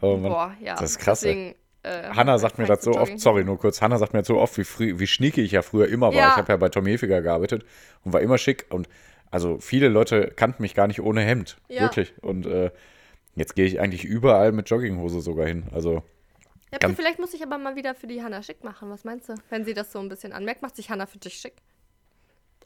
[0.00, 0.74] Oh, boah, ja.
[0.74, 1.20] das ist krass.
[1.20, 1.54] Deswegen,
[1.86, 4.38] äh, Hannah sagt mir das so oft, sorry, nur kurz, Hannah sagt mir das so
[4.38, 6.14] oft, wie, früh, wie schnieke ich ja früher immer war.
[6.14, 6.28] Ja.
[6.30, 7.64] Ich habe ja bei Tommy Hilfiger gearbeitet
[8.04, 8.88] und war immer schick und
[9.30, 11.82] also viele Leute kannten mich gar nicht ohne Hemd, Ja.
[11.82, 12.14] wirklich.
[12.22, 12.70] Und äh,
[13.34, 15.64] jetzt gehe ich eigentlich überall mit Jogginghose sogar hin.
[15.72, 16.02] Also
[16.72, 18.90] Ja, Ganz- vielleicht muss ich aber mal wieder für die Hanna schick machen.
[18.90, 19.34] Was meinst du?
[19.50, 21.54] Wenn sie das so ein bisschen anmerkt, macht sich Hanna für dich schick.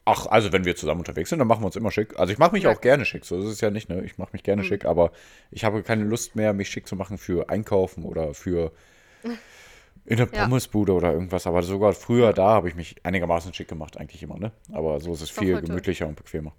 [0.03, 2.19] Ach, also wenn wir zusammen unterwegs sind, dann machen wir uns immer schick.
[2.19, 2.71] Also ich mache mich Ja.
[2.71, 4.03] auch gerne schick, so ist es ja nicht, ne?
[4.03, 5.11] Ich mache mich gerne schick, aber
[5.51, 8.71] ich habe keine Lust mehr, mich schick zu machen für Einkaufen oder für
[10.05, 10.43] in der Ja.
[10.43, 11.47] Pommesbude oder irgendwas.
[11.47, 14.51] Aber sogar früher da habe ich mich einigermaßen schick gemacht, eigentlich immer, ne?
[14.71, 15.67] Aber so ist es Doch viel heute.
[15.67, 16.53] gemütlicher und bequemer.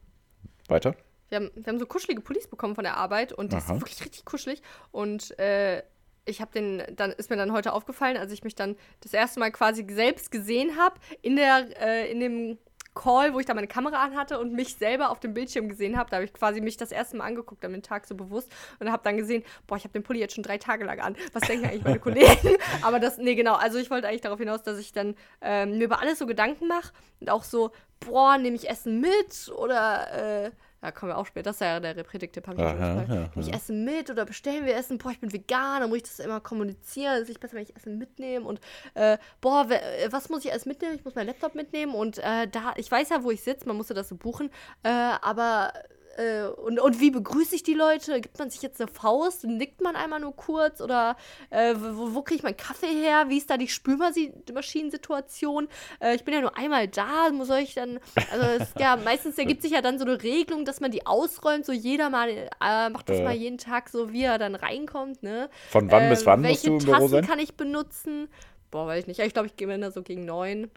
[0.69, 0.95] Weiter?
[1.29, 3.75] Wir haben, wir haben so kuschelige Pullis bekommen von der Arbeit und die Aha.
[3.75, 4.63] ist wirklich richtig kuschelig.
[4.91, 5.83] Und äh,
[6.25, 9.41] ich habe den, dann ist mir dann heute aufgefallen, als ich mich dann das erste
[9.41, 12.59] Mal quasi selbst gesehen habe, in der, äh, in dem
[12.95, 16.11] Call, wo ich da meine Kamera anhatte und mich selber auf dem Bildschirm gesehen habe.
[16.11, 18.51] Da habe ich quasi mich das erste Mal angeguckt an den Tag so bewusst
[18.81, 21.17] und habe dann gesehen, boah, ich habe den Pulli jetzt schon drei Tage lang an.
[21.33, 22.57] Was denken eigentlich meine Kollegen?
[22.83, 23.55] Aber das, nee, genau.
[23.55, 26.69] Also ich wollte eigentlich darauf hinaus, dass ich dann ähm, mir über alles so Gedanken
[26.69, 30.51] mache und auch so, boah, nehme ich Essen mit oder äh,
[30.83, 31.45] da kommen wir auch später.
[31.45, 34.99] Das ist ja der ich schon Aha, ich Essen mit oder bestellen wir Essen?
[34.99, 37.23] Boah, ich bin vegan, dann muss ich das immer kommunizieren.
[37.23, 38.45] Es ist besser, wenn ich Essen mitnehme.
[38.45, 38.61] Und
[38.95, 40.97] äh, boah, äh, was muss ich alles mitnehmen?
[40.97, 41.95] Ich muss meinen Laptop mitnehmen.
[41.95, 44.51] Und äh, da, ich weiß ja, wo ich sitze, man musste das so buchen.
[44.83, 45.73] Äh, aber
[46.17, 48.21] äh, und, und wie begrüße ich die Leute?
[48.21, 49.45] Gibt man sich jetzt eine Faust?
[49.45, 50.81] Nickt man einmal nur kurz?
[50.81, 51.17] Oder
[51.51, 53.27] äh, wo, wo kriege ich meinen Kaffee her?
[53.29, 55.69] Wie ist da die Spülmaschinensituation?
[56.01, 57.99] Äh, ich bin ja nur einmal da, muss ich dann.
[58.31, 61.65] Also es ja meistens ergibt sich ja dann so eine Regelung, dass man die ausräumt,
[61.67, 65.49] so jeder mal äh, macht das mal jeden Tag so, wie er dann reinkommt, ne?
[65.71, 67.27] Von wann bis Ähm, wann musst welche du im Büro Tassen sein?
[67.27, 68.29] kann ich benutzen?
[68.71, 69.19] Boah, weiß ich nicht.
[69.19, 70.71] Ja, Ich glaube, ich gehe immer so gegen neun.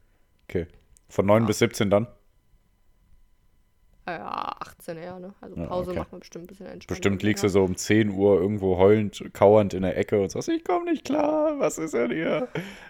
[0.50, 0.68] Okay.
[1.10, 2.08] Von 9 bis 17 dann?
[4.08, 5.34] Äh, Ja, 18 eher, ne?
[5.42, 6.00] Also Pause okay.
[6.00, 6.88] macht man bestimmt ein bisschen entspannt.
[6.88, 10.50] Bestimmt liegst du so um 10 Uhr irgendwo heulend, kauernd in der Ecke und sagst,
[10.50, 12.48] ich komme nicht klar, was ist denn hier?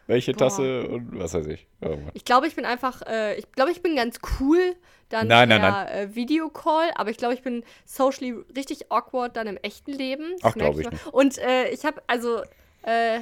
[0.08, 0.38] Welche Boah.
[0.40, 1.68] Tasse und was weiß ich.
[1.82, 2.10] Mann.
[2.14, 4.60] Ich glaube, ich bin einfach, äh, ich glaube, ich bin ganz cool
[5.10, 9.48] dann Nein, nein, per Äh, Videocall, aber ich glaube, ich bin socially richtig awkward dann
[9.48, 10.34] im echten Leben.
[10.42, 11.08] Das Ach, merk glaub ich nicht.
[11.14, 12.42] Und äh, ich habe, also,
[12.82, 13.20] äh,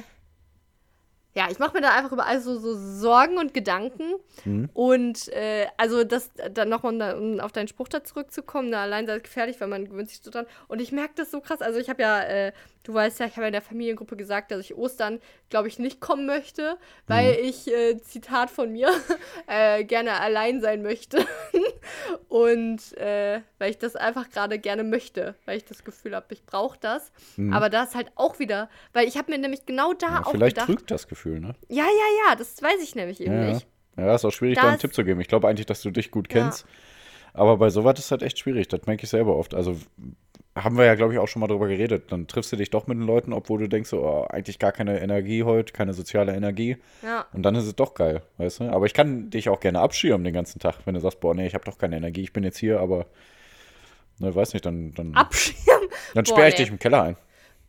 [1.34, 4.14] ja, ich mache mir da einfach über alles so, so Sorgen und Gedanken.
[4.44, 4.70] Mhm.
[4.72, 9.16] Und äh, also das dann nochmal, um auf deinen Spruch da zurückzukommen, da allein sei
[9.16, 10.46] es gefährlich, weil man gewöhnt sich so dran.
[10.68, 11.60] Und ich merke das so krass.
[11.60, 12.52] Also ich habe ja, äh,
[12.84, 15.20] du weißt ja, ich habe ja in der Familiengruppe gesagt, dass ich Ostern,
[15.50, 16.76] glaube ich, nicht kommen möchte,
[17.08, 17.44] weil Mhm.
[17.48, 18.88] ich, äh, Zitat von mir,
[19.48, 21.26] äh, gerne allein sein möchte.
[22.28, 26.44] und äh, weil ich das einfach gerade gerne möchte, weil ich das Gefühl habe, ich
[26.44, 27.12] brauche das.
[27.50, 30.14] Aber da ist halt auch wieder, weil ich habe mir nämlich genau da Mhm.
[30.14, 30.66] Ja, auch vielleicht gedacht.
[30.68, 31.54] trügt das Gefühl, ne?
[31.68, 33.66] Ja, ja, ja, das weiß ich nämlich eben Ja, nicht.
[33.96, 35.20] ja, ist auch schwierig, Da da einen Tipp zu geben.
[35.20, 36.42] Ich glaube eigentlich, dass du dich gut Ja.
[36.42, 36.66] kennst.
[37.32, 38.68] Aber bei sowas ist das echt schwierig.
[38.68, 39.54] Das merke ich selber oft.
[39.54, 39.76] Also
[40.56, 42.12] haben wir ja, glaube ich, auch schon mal drüber geredet.
[42.12, 44.70] Dann triffst du dich doch mit den Leuten, obwohl du denkst, so, oh, eigentlich gar
[44.70, 46.76] keine Energie heute, keine soziale Energie.
[47.02, 47.26] Ja.
[47.32, 48.64] Und dann ist es doch geil, weißt du?
[48.70, 51.46] Aber ich kann dich auch gerne abschirmen den ganzen Tag, wenn du sagst, boah, nee,
[51.46, 53.06] ich habe doch keine Energie, ich bin jetzt hier, aber,
[54.18, 55.88] ne, weiß nicht, dann, dann, Abschirmen.
[56.14, 56.64] dann sperre ich nee.
[56.64, 57.16] dich im Keller ein.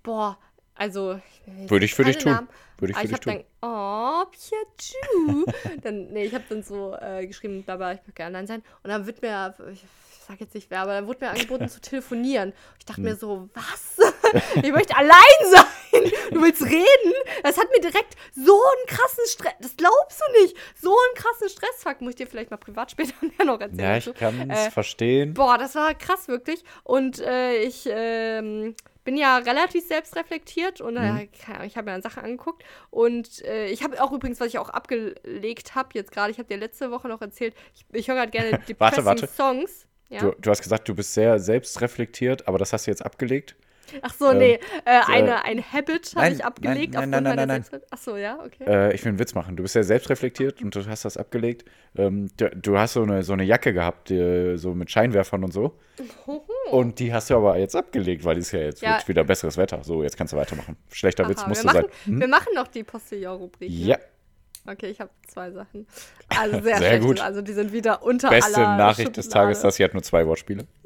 [0.03, 0.37] Boah,
[0.75, 1.19] also.
[1.67, 2.33] Würde ich für dich tun.
[2.33, 3.45] Namen, Würde ich aber für ich dich tun.
[3.61, 5.45] dann, oh, Pikachu.
[5.81, 8.63] dann, nee, ich habe dann so äh, geschrieben, bla, ich möchte gerne allein sein.
[8.83, 9.83] Und dann wird mir, ich
[10.25, 12.53] sag jetzt nicht wer, aber dann wurde mir angeboten zu telefonieren.
[12.79, 13.05] Ich dachte Hm.
[13.05, 13.97] mir so, was?
[14.63, 15.11] ich möchte allein
[15.51, 16.11] sein.
[16.31, 17.13] Du willst reden?
[17.43, 21.49] Das hat mir direkt so einen krassen Stress, das glaubst du nicht, so einen krassen
[21.49, 22.01] Stressfakt.
[22.01, 23.79] Muss ich dir vielleicht mal privat später mehr noch erzählen.
[23.79, 25.33] Ja, ich kann es Äh, verstehen.
[25.33, 26.63] Boah, das war krass, wirklich.
[26.83, 30.99] Und äh, ich ähm, bin ja relativ selbstreflektiert und Mhm.
[30.99, 32.63] äh, Ahnung, ich habe mir dann Sachen angeguckt.
[32.89, 36.47] Und äh, ich habe auch übrigens, was ich auch abgelegt habe, jetzt gerade, ich habe
[36.49, 39.27] dir letzte Woche noch erzählt, ich, ich höre gerade gerne depressing warte.
[39.27, 39.85] Songs.
[40.09, 40.19] Ja?
[40.19, 43.55] Du, du hast gesagt, du bist sehr selbstreflektiert, aber das hast du jetzt abgelegt?
[44.01, 46.95] Ach so, nee, äh, eine, äh, ein Habit habe ich abgelegt.
[46.95, 47.81] nein, nein, aufgrund nein, nein, meiner nein.
[47.91, 48.63] Ach so, ja, okay.
[48.65, 49.55] Äh, ich will einen Witz machen.
[49.55, 51.65] Du bist sehr selbstreflektiert und du hast das abgelegt.
[51.95, 55.53] Ähm, du, du hast so eine, so eine Jacke gehabt, die, so mit Scheinwerfern und
[55.53, 55.77] so.
[56.71, 58.99] Und die hast du aber jetzt abgelegt, weil es ja jetzt Ja.
[59.05, 59.83] wieder besseres Wetter.
[59.83, 60.77] So, jetzt kannst du weitermachen.
[60.91, 62.13] Schlechter Witz Aha, musst wir, du machen, sein.
[62.13, 62.19] Hm?
[62.21, 63.69] wir machen noch die Postillon-Rubrik.
[63.69, 63.75] ne?
[63.75, 63.97] Ja,
[64.67, 65.85] Okay, ich habe zwei Sachen.
[66.29, 67.19] Also sehr, Sehr gut.
[67.19, 69.29] Also die sind wieder unter beste Nachricht des.
[69.29, 70.65] Tages, dass sie hat nur zwei Wortspiele.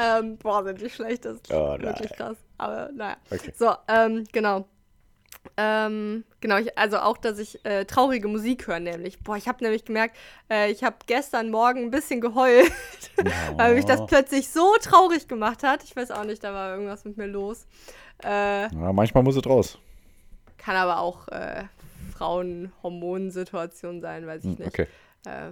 [0.00, 1.24] ähm, boah, sind die schlecht.
[1.24, 2.36] Das ist Oh, wirklich krass.
[2.58, 3.16] Aber naja.
[3.30, 3.52] Okay.
[3.56, 4.66] So, ähm, genau.
[5.56, 9.20] Ähm, genau, ich, also auch, dass ich äh, traurige Musik höre, nämlich.
[9.20, 10.16] Boah, ich habe nämlich gemerkt,
[10.50, 12.72] äh, ich habe gestern Morgen ein bisschen geheult,
[13.56, 15.84] weil mich das plötzlich so traurig gemacht hat.
[15.84, 17.66] Ich weiß auch nicht, da war irgendwas mit mir los.
[18.24, 19.78] Äh, Ja, manchmal muss es raus.
[20.56, 21.64] kann aber auch äh,
[22.16, 24.68] Frauenhormonsituation sein, weiß ich Hm, nicht.
[24.68, 24.86] Okay.
[25.26, 25.50] Äh,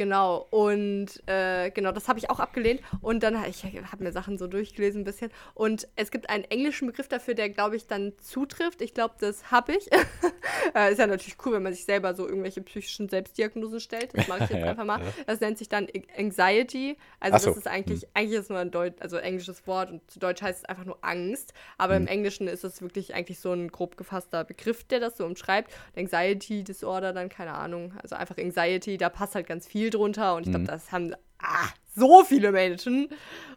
[0.00, 2.80] genau, und äh, genau, das habe ich auch abgelehnt.
[3.02, 5.30] Und dann, ich habe mir Sachen so durchgelesen ein bisschen.
[5.52, 8.80] Und es gibt einen englischen Begriff dafür, der, glaube ich, dann zutrifft.
[8.80, 9.90] Ich glaube, das habe ich.
[10.74, 14.16] äh, ist ja natürlich cool, wenn man sich selber so irgendwelche psychischen Selbstdiagnosen stellt.
[14.16, 15.02] Das mache ich jetzt Ja, einfach mal.
[15.26, 15.86] Das nennt sich dann
[16.16, 16.96] Anxiety.
[17.18, 17.50] Also so.
[17.50, 20.60] das ist eigentlich, eigentlich ist nur ein Deut also englisches Wort und zu Deutsch heißt
[20.60, 21.52] es einfach nur Angst.
[21.76, 25.26] Aber im Englischen ist es wirklich eigentlich so ein grob gefasster Begriff, der das so
[25.26, 25.70] umschreibt.
[25.94, 27.92] Anxiety Disorder, dann keine Ahnung.
[28.02, 31.68] Also einfach Anxiety, da passt halt ganz viel drunter und ich glaube, das haben ah,
[31.94, 33.08] so viele Menschen.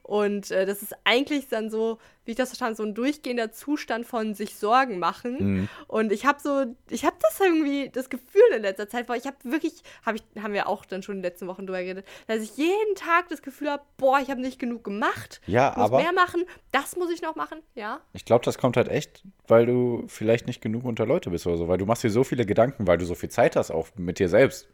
[0.01, 4.05] Und äh, das ist eigentlich dann so, wie ich das verstanden, so ein durchgehender Zustand
[4.05, 5.37] von sich Sorgen machen.
[5.39, 5.69] Mhm.
[5.87, 9.25] Und ich habe so, ich habe das irgendwie, das Gefühl in letzter Zeit, weil ich
[9.25, 12.05] habe wirklich, hab ich, haben wir auch dann schon in den letzten Wochen drüber geredet,
[12.27, 15.39] dass ich jeden Tag das Gefühl habe, boah, ich habe nicht genug gemacht.
[15.47, 16.43] Ja, ich muss aber- mehr machen,
[16.73, 18.01] das muss ich noch machen, ja.
[18.11, 21.55] Ich glaube, das kommt halt echt, weil du vielleicht nicht genug unter Leute bist oder
[21.55, 23.87] so, weil du machst dir so viele Gedanken, weil du so viel Zeit hast auch
[23.95, 24.67] mit dir selbst,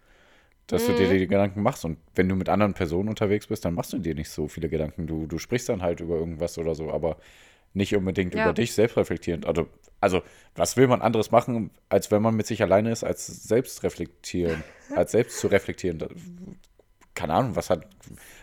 [0.72, 0.98] dass du Mhm.
[0.98, 1.84] dir die Gedanken machst.
[1.86, 4.70] Und wenn du mit anderen Personen unterwegs bist, dann machst du dir nicht so viele
[4.70, 5.08] Gedanken.
[5.08, 7.18] Du, du sprichst dann halt über irgendwas oder so, aber
[7.74, 8.46] nicht unbedingt Ja.
[8.46, 9.46] über dich selbst reflektierend.
[9.46, 9.68] Also,
[10.02, 10.22] also,
[10.56, 14.64] was will man anderes machen, als wenn man mit sich alleine ist, als selbst reflektieren,
[14.96, 16.00] als selbst zu reflektieren?
[17.16, 17.86] Keine Ahnung, was hat.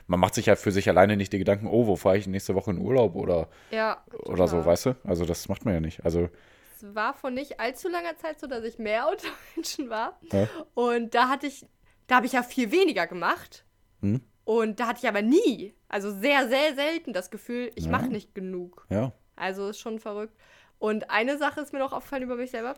[0.06, 2.54] Man macht sich ja für sich alleine nicht die Gedanken, oh, wo fahre ich nächste
[2.54, 4.04] Woche in Urlaub oder, Ja.
[4.24, 4.96] oder so, weißt du?
[5.04, 6.04] Also, das macht man ja nicht.
[6.04, 6.28] Also,
[6.76, 10.20] Es war vor nicht allzu langer Zeit so, dass ich mehr unter Menschen war.
[10.32, 10.46] Ja.
[10.74, 11.64] Und da hatte ich,
[12.06, 13.64] da habe ich ja viel weniger gemacht.
[14.00, 14.20] Hm?
[14.44, 17.90] Und da hatte ich aber nie, also sehr, sehr selten das Gefühl, ich Ja.
[17.90, 18.86] mache nicht genug.
[18.90, 19.12] ja.
[19.38, 20.34] Also ist schon verrückt.
[20.78, 22.74] Und eine Sache ist mir noch aufgefallen über mich selber.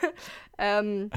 [0.58, 1.10] Ähm,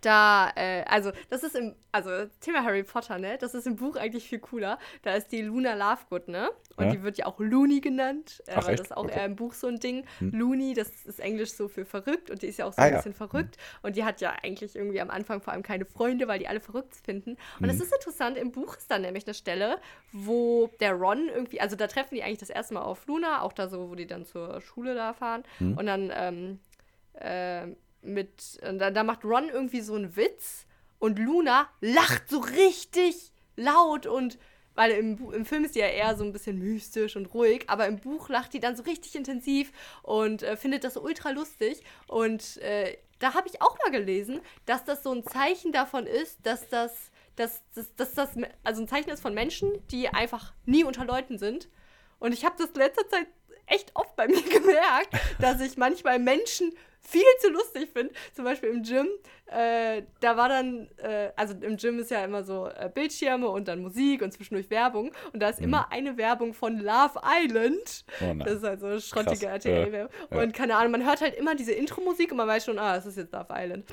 [0.00, 3.36] da, äh, also das ist im, also Thema Harry Potter, ne?
[3.38, 4.78] Das ist im Buch eigentlich viel cooler.
[5.02, 6.50] Da ist die Luna Lovegood, ne?
[6.76, 6.90] Und Ja.
[6.92, 8.80] die wird ja auch Looney genannt, äh, Ach, weil echt?
[8.80, 9.18] das ist auch Okay.
[9.18, 10.06] eher im Buch so ein Ding.
[10.20, 12.92] Looney, das ist Englisch so für verrückt und die ist ja auch so Ah, ein
[12.92, 12.96] ja.
[12.98, 13.56] bisschen verrückt.
[13.82, 16.60] Und die hat ja eigentlich irgendwie am Anfang vor allem keine Freunde, weil die alle
[16.60, 17.36] verrückt finden.
[17.60, 19.80] Und das ist interessant, im Buch ist dann nämlich eine Stelle,
[20.12, 23.52] wo der Ron irgendwie, also da treffen die eigentlich das erste Mal auf Luna, auch
[23.52, 25.42] da so, wo die dann zur Schule da fahren.
[25.58, 25.76] Mhm.
[25.76, 26.60] Und dann ähm,
[27.14, 30.66] äh, mit, da, da macht Ron irgendwie so einen Witz
[30.98, 34.38] und Luna lacht so richtig laut und
[34.74, 37.86] weil im, im Film ist die ja eher so ein bisschen mystisch und ruhig, aber
[37.86, 41.82] im Buch lacht die dann so richtig intensiv und äh, findet das so ultra lustig.
[42.06, 46.38] Und äh, da habe ich auch mal gelesen, dass das so ein Zeichen davon ist,
[46.44, 48.30] dass das, dass, dass, dass das
[48.64, 51.68] also ein Zeichen ist von Menschen, die einfach nie unter Leuten sind.
[52.18, 53.26] Und ich habe das letzter Zeit
[53.66, 58.12] echt oft bei mir gemerkt, dass ich manchmal Menschen viel zu lustig finde.
[58.32, 59.08] Zum Beispiel im Gym.
[59.46, 63.66] Äh, da war dann, äh, also im Gym ist ja immer so äh, Bildschirme und
[63.68, 65.12] dann Musik und zwischendurch Werbung.
[65.32, 68.04] Und da ist immer eine Werbung von Love Island.
[68.20, 68.34] Oh.
[68.44, 70.14] Das ist halt so eine schrottige RTL-Werbung.
[70.30, 70.42] ja.
[70.42, 73.06] Und keine Ahnung, man hört halt immer diese Intro-Musik und man weiß schon, ah, es
[73.06, 73.84] ist jetzt Love Island.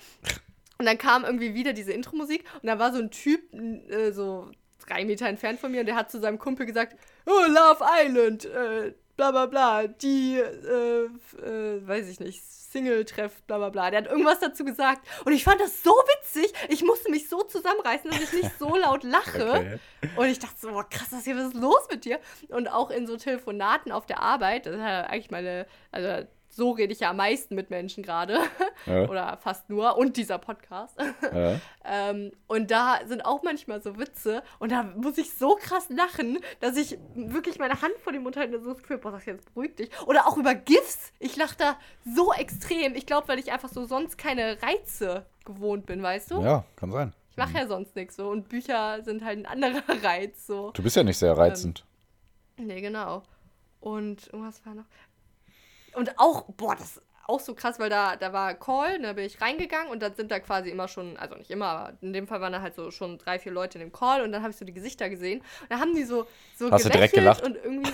[0.78, 4.52] Und dann kam irgendwie wieder diese Intro-Musik und da war so ein Typ, äh, so
[4.88, 8.46] drei Meter entfernt von mir, und der hat zu seinem Kumpel gesagt, oh, Love Island,
[8.46, 13.89] äh, bla bla bla, die, äh, äh, weiß ich nicht, Single-Treff, bla bla bla.
[13.89, 17.41] Der hat irgendwas dazu gesagt und ich fand das so witzig, ich musste mich so
[17.41, 19.80] zusammenreißen, dass ich nicht so laut lache.
[19.97, 20.10] Okay.
[20.15, 22.19] Und ich dachte so, boah, krass, was, hier, was ist los mit dir?
[22.49, 26.27] Und auch in so Telefonaten auf der Arbeit, das ist ja eigentlich meine, also
[26.58, 28.39] so rede ich ja am meisten mit Menschen gerade.
[28.86, 29.04] Ja.
[29.10, 29.98] Oder fast nur.
[29.98, 31.00] Und dieser Podcast.
[31.22, 31.60] Ja.
[31.86, 34.43] ähm, und da sind auch manchmal so Witze.
[34.60, 38.36] Und da muss ich so krass lachen, dass ich wirklich meine Hand vor dem Mund
[38.36, 39.89] halte und so das Gefühl, boah, das jetzt beruhigt dich.
[40.08, 41.13] Oder auch über GIFs.
[41.20, 42.96] Ich lache da so extrem.
[42.96, 46.41] Ich glaube, weil ich einfach so sonst keine Reize gewohnt bin, weißt du?
[46.41, 47.13] ja, kann sein.
[47.30, 48.30] Ich mache ja sonst nichts so.
[48.30, 50.48] Und Bücher sind halt ein anderer Reiz.
[50.48, 50.72] So.
[50.72, 51.86] Du bist ja nicht sehr reizend.
[52.58, 53.22] Nee, genau.
[53.80, 54.86] Und irgendwas war noch.
[55.98, 59.26] Und auch, boah, das ist auch so krass, weil da, da war Call, da bin
[59.26, 62.26] ich reingegangen und dann sind da quasi immer schon, also nicht immer, aber in dem
[62.26, 64.52] Fall waren da halt so schon drei, vier Leute in dem Call und dann habe
[64.52, 67.44] ich so die Gesichter gesehen und da haben die so, so Hast du direkt gelacht?
[67.44, 67.92] und irgendwie,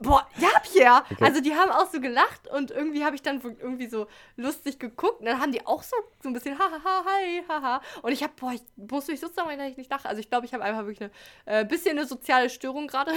[0.00, 3.86] boah, ja, Pierre, also die haben auch so gelacht und irgendwie habe ich dann irgendwie
[3.86, 7.80] so lustig geguckt und dann haben die auch so, so ein bisschen hahaha, hi, haha
[8.02, 10.28] und ich habe, boah, ich muss mich so zusammen, dass ich nicht lache, also ich
[10.28, 11.12] glaube, ich habe einfach wirklich
[11.44, 13.12] eine äh, bisschen eine soziale Störung gerade.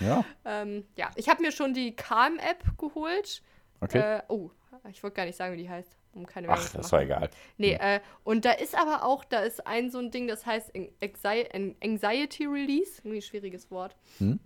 [0.00, 3.42] Ja, Ähm, ja, ich habe mir schon die Calm-App geholt.
[3.80, 3.98] Okay.
[4.18, 4.50] Äh, oh,
[4.90, 7.02] ich wollte gar nicht sagen, wie die heißt, um keine Ach, Werbung zu das war
[7.02, 7.30] egal.
[7.58, 10.74] Nee, äh, und da ist aber auch, da ist ein so ein Ding, das heißt
[10.74, 12.98] An- Anxi- An- Anxiety Release.
[12.98, 13.94] Irgendwie ein schwieriges Wort.
[14.18, 14.40] Hm?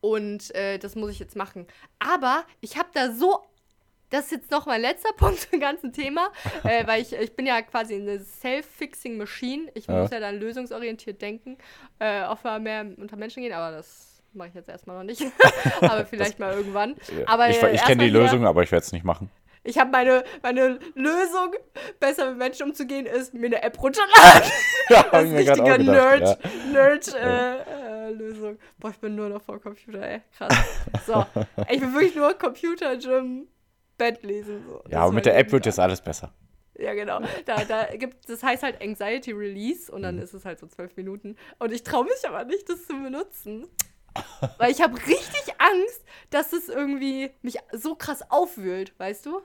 [0.00, 1.66] Und äh, das muss ich jetzt machen.
[1.98, 3.42] Aber ich habe da so.
[4.10, 6.30] Das ist jetzt noch mein letzter Punkt zum ganzen Thema,
[6.64, 9.70] äh, weil ich, ich bin ja quasi eine Self-Fixing Machine.
[9.74, 10.02] Ich Ja.
[10.02, 11.56] muss ja dann lösungsorientiert denken,
[11.98, 15.22] äh, mal mehr unter Menschen gehen, aber das mache ich jetzt erstmal noch nicht.
[15.80, 16.96] aber vielleicht mal irgendwann.
[17.26, 19.30] Aber ich äh, ich kenne die Lösung, aber ich werde es nicht machen.
[19.64, 21.54] ich habe meine, meine Lösung,
[22.00, 24.50] besser mit Menschen umzugehen, ist mir eine App runterladen.
[24.88, 26.72] Ja, Das ist ich mir grad auch richtige gedacht, Nerd, ja.
[26.72, 28.58] Nerd äh, äh, Lösung.
[28.78, 30.20] Boah, ich bin nur noch vor Computer, ey.
[30.36, 30.54] Krass.
[31.06, 31.24] So.
[31.70, 33.46] Ich bin wirklich nur Computer, Gym,
[33.96, 34.64] Bett lesen.
[34.66, 34.80] So.
[34.84, 36.32] Das Ja, aber mit der App wird jetzt alles besser.
[36.78, 37.20] Ja, genau.
[37.46, 40.04] Da, da gibt das heißt halt Anxiety Release und Mhm.
[40.04, 41.36] dann ist es halt so zwölf Minuten.
[41.60, 43.68] Und ich traue mich aber nicht, das zu benutzen.
[44.58, 49.40] Weil ich habe richtig Angst, dass es irgendwie mich so krass aufwühlt, weißt du?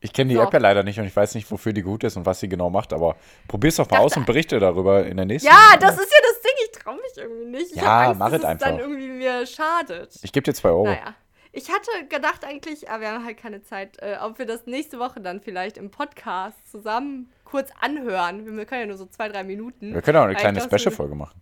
[0.00, 0.42] Ich kenne die So.
[0.42, 2.48] App ja leider nicht und ich weiß nicht, wofür die gut ist und was sie
[2.48, 3.16] genau macht, aber
[3.48, 5.48] probier's doch mal dachte- aus und berichte darüber in der nächsten.
[5.48, 6.52] Ja, das ist ja das Ding.
[6.70, 7.70] Ich traue mich irgendwie nicht.
[7.74, 8.66] Ich Ja, Angst, mach dass es einfach.
[8.68, 10.14] dann irgendwie mir schadet.
[10.22, 10.84] Ich gebe dir zwei Euro.
[10.84, 11.14] Naja.
[11.50, 15.00] Ich hatte gedacht eigentlich, aber wir haben halt keine Zeit, äh, ob wir das nächste
[15.00, 18.56] Woche dann vielleicht im Podcast zusammen kurz anhören.
[18.56, 19.94] Wir können ja nur so zwei, drei Minuten.
[19.94, 21.40] Wir können auch eine kleine Special-Folge machen.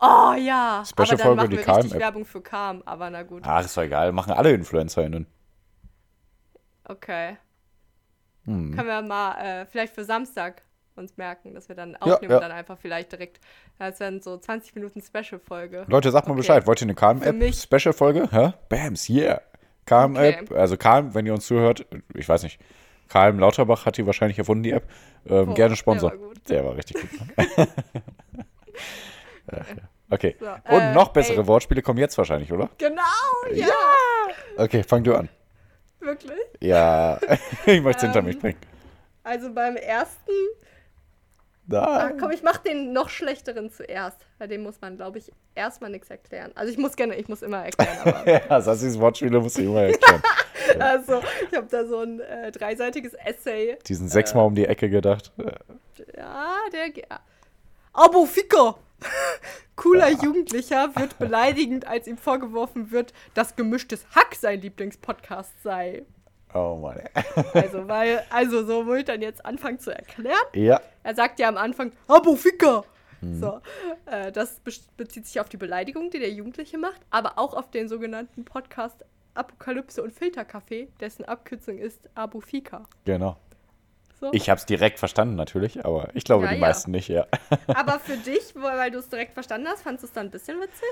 [0.00, 0.84] Oh ja.
[0.86, 2.00] Special-Folge, aber dann machen die wir richtig App.
[2.00, 3.42] Werbung für Calm, aber na gut.
[3.44, 4.12] Ach, ist doch egal.
[4.12, 5.26] Machen alle InfluencerInnen.
[6.84, 7.36] Okay.
[8.44, 8.74] Hm.
[8.74, 10.62] Können wir mal äh, vielleicht für Samstag
[10.96, 12.36] uns merken, dass wir dann aufnehmen ja.
[12.38, 13.40] und dann einfach vielleicht direkt,
[13.78, 15.84] das wären so 20 Minuten Special-Folge.
[15.86, 16.40] Leute, sagt mal Okay.
[16.40, 16.66] Bescheid.
[16.66, 18.28] Wollt ihr eine Für Calm-App mich- Special-Folge?
[18.32, 18.52] Hä?
[18.68, 19.40] Bams, yeah.
[19.86, 22.60] Calm-App, also Calm, wenn ihr uns zuhört, ich weiß nicht,
[23.08, 24.86] Calm Lauterbach hat die wahrscheinlich erfunden, die App.
[25.26, 26.10] Ähm, Boah, gerne der Sponsor.
[26.10, 26.36] war gut.
[26.48, 27.10] Der war richtig gut.
[29.50, 29.76] Ach, ja.
[30.10, 30.36] okay.
[30.38, 31.46] So, Und äh, noch bessere ey.
[31.46, 32.68] Wortspiele kommen jetzt wahrscheinlich, oder?
[32.78, 33.02] Genau,
[33.52, 33.66] ja.
[34.56, 35.28] Okay, fang du an.
[36.00, 36.38] Wirklich?
[36.60, 37.18] Ja,
[37.66, 38.58] ich möchte es hinter Ähm, mich bringen.
[39.24, 40.32] Also beim ersten
[41.66, 41.84] Da.
[41.84, 44.16] Ah, komm, ich mach den noch schlechteren zuerst.
[44.38, 46.52] Bei dem muss man, glaube ich, erstmal nichts erklären.
[46.54, 48.26] Also ich muss gerne, ich muss immer erklären, aber.
[48.26, 50.22] Ja, Sassis Wortspiele muss ich immer erklären.
[50.78, 53.76] also, ich habe da so ein äh, dreiseitiges Essay.
[53.86, 55.32] Die sind sechsmal um die Ecke gedacht.
[56.16, 56.90] Ja, der.
[57.10, 57.20] ah.
[57.92, 58.78] Abo Ficker!
[59.76, 66.04] Cooler Jugendlicher wird beleidigend, als ihm vorgeworfen wird, dass gemischtes Hack sein Lieblingspodcast sei.
[66.54, 67.00] Oh Mann.
[67.52, 70.36] Also, weil, also so muss ich dann jetzt anfangen zu erklären.
[70.54, 70.80] Ja.
[71.02, 72.84] Er sagt ja am Anfang, Abo Ficker!
[73.20, 73.60] So,
[74.06, 77.68] äh, das be bezieht sich auf die Beleidigung, die der Jugendliche macht, aber auch auf
[77.70, 82.84] den sogenannten Podcast Apokalypse und Filterkaffee, dessen Abkürzung ist Abo Fika.
[83.04, 83.36] Genau.
[84.20, 84.30] So.
[84.32, 86.60] Ich habe es direkt verstanden natürlich, aber ich glaube Ja, die ja.
[86.60, 87.26] meisten nicht, ja.
[87.68, 90.58] Aber für dich, weil du es direkt verstanden hast, fandest du es dann ein bisschen
[90.60, 90.88] witzig?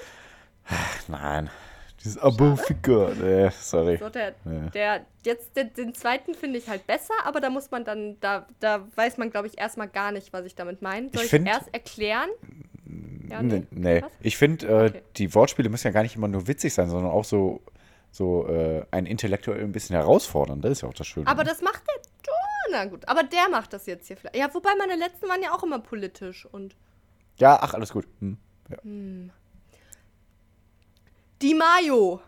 [1.09, 1.51] Nein.
[2.05, 3.15] Dieses Abo-Figur.
[3.21, 3.97] Nee, sorry.
[3.97, 4.61] So, der, Ja.
[4.75, 8.47] der, jetzt den, den zweiten finde ich halt besser, aber da muss man dann, da,
[8.61, 11.09] da weiß man, glaube ich, erstmal gar nicht, was ich damit meine.
[11.12, 12.29] Soll Ich ich, erst erklären?
[13.29, 14.05] Ja, Nee, nee.
[14.21, 15.03] Ich finde, äh, Okay.
[15.17, 17.61] die Wortspiele müssen ja gar nicht immer nur witzig sein, sondern auch so,
[18.12, 20.61] so äh, ein intellektuell ein bisschen herausfordern.
[20.61, 21.27] Das ist ja auch das Schöne.
[21.27, 21.95] Aber das macht der.
[22.70, 24.37] Na gut, aber der macht das jetzt hier vielleicht.
[24.37, 26.76] Ja, wobei meine letzten waren ja auch immer politisch und.
[27.38, 28.07] ja, ach, alles gut.
[28.20, 28.37] Hm.
[28.70, 28.79] Ja.
[31.42, 32.20] Di Maio.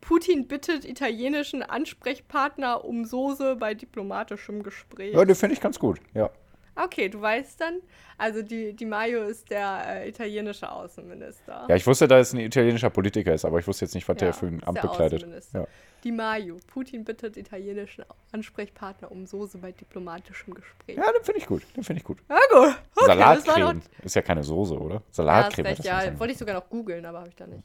[0.00, 5.14] Putin bittet italienischen Ansprechpartner um Soße bei diplomatischem Gespräch.
[5.14, 6.00] ja, den finde ich ganz gut.
[6.12, 6.28] Ja.
[6.74, 7.80] Okay, du weißt dann.
[8.18, 11.66] Also Di, Di Maio ist der äh, italienische Außenminister.
[11.68, 14.16] ja, ich wusste, dass es ein italienischer Politiker ist, aber ich wusste jetzt nicht, was
[14.16, 15.26] der Ja, für ein Amt der bekleidet.
[15.52, 15.66] Ja.
[16.04, 16.56] Di Maio.
[16.66, 20.96] Putin bittet italienischen Ansprechpartner um Soße bei diplomatischem Gespräch.
[20.96, 21.62] ja, den finde ich gut.
[21.76, 22.18] Den finde ich gut.
[22.28, 22.76] Ja, gut.
[22.96, 24.94] Okay, noch- Ist ja keine Soße, oder?
[24.96, 25.68] Ja, hast Salattceme.
[25.68, 26.18] recht, ja, sein.
[26.18, 27.62] wollte ich sogar noch googeln, aber habe ich da nicht.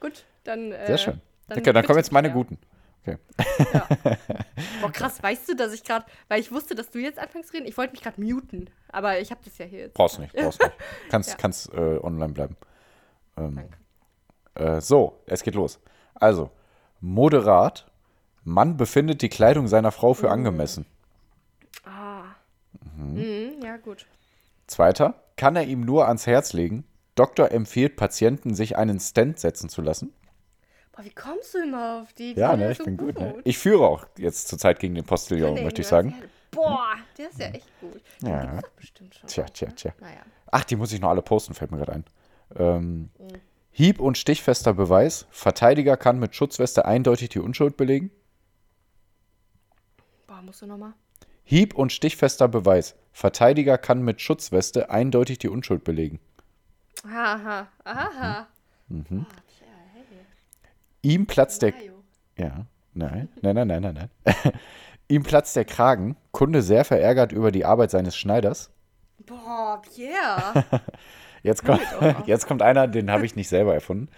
[0.00, 0.72] Gut, dann.
[0.72, 1.20] Äh, Sehr schön.
[1.48, 2.34] Dann okay, dann kommen jetzt meine ja.
[2.34, 2.58] guten.
[3.06, 3.18] Okay.
[4.80, 7.54] Boah, krass, weißt du, dass ich gerade, weil ich wusste, dass du jetzt anfängst zu
[7.56, 9.94] reden, ich wollte mich gerade muten, aber ich habe das ja hier jetzt.
[9.94, 10.72] Brauchst nicht, brauchst nicht.
[11.08, 11.36] Kannst, Ja.
[11.36, 12.56] kannst äh, online bleiben.
[13.36, 13.60] Ähm,
[14.54, 14.76] Danke.
[14.76, 15.78] äh, so, es geht los.
[16.14, 16.50] Also,
[17.00, 17.86] moderat.
[18.44, 20.86] Mann befindet die Kleidung seiner Frau für angemessen.
[21.84, 22.22] Ah.
[22.96, 24.06] Mhm, ja, gut.
[24.66, 26.84] Zweiter, kann er ihm nur ans Herz legen.
[27.14, 30.12] Doktor empfiehlt Patienten, sich einen Stent setzen zu lassen.
[30.92, 32.34] Boah, wie kommst du immer auf die?
[32.34, 33.18] Die Ja, ne, ich so bin gut.
[33.18, 33.34] Ne?
[33.44, 36.10] Ich führe auch jetzt zurzeit gegen den Postillon, Nee, möchte ich sagen.
[36.18, 38.00] Ja, boah, der ist ja echt gut.
[38.22, 38.40] Den Ja.
[38.46, 39.28] gibt's doch bestimmt schon.
[39.28, 39.74] Tja, tja, ne?
[39.74, 39.92] tja.
[40.00, 40.20] Naja.
[40.50, 42.04] Ach, die muss ich noch alle posten, fällt mir gerade ein.
[42.56, 43.10] Ähm,
[43.76, 45.26] Hieb- und stichfester Beweis.
[45.30, 48.10] Verteidiger kann mit Schutzweste eindeutig die Unschuld belegen.
[50.26, 50.94] Boah, musst du nochmal?
[51.44, 52.94] Hieb- und stichfester Beweis.
[53.12, 56.20] Verteidiger kann mit Schutzweste eindeutig die Unschuld belegen.
[57.04, 58.46] Aha, aha.
[58.88, 59.26] Mhm.
[59.28, 60.04] Ah, tja, hey.
[61.02, 61.74] Ihm platzt der.
[62.38, 64.52] Ja, nein, nein, nein, nein, nein, nein.
[65.08, 66.16] Ihm platzt der Kragen.
[66.30, 68.70] Kunde sehr verärgert über die Arbeit seines Schneiders.
[69.26, 70.64] Boah, Pierre.
[71.46, 71.80] Jetzt kommt,
[72.26, 74.08] jetzt kommt einer, den habe ich nicht selber erfunden.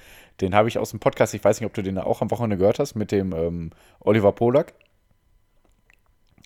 [0.40, 2.56] Den habe ich aus dem Podcast, ich weiß nicht, ob du den auch am Wochenende
[2.56, 4.72] gehört hast, mit dem ähm, Oliver Polak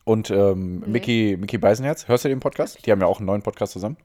[0.05, 2.09] und ähm, Mickey, Mickey Beisenherz.
[2.09, 2.85] Hörst du den Podcast?
[2.85, 3.97] Die haben ja auch einen neuen Podcast zusammen.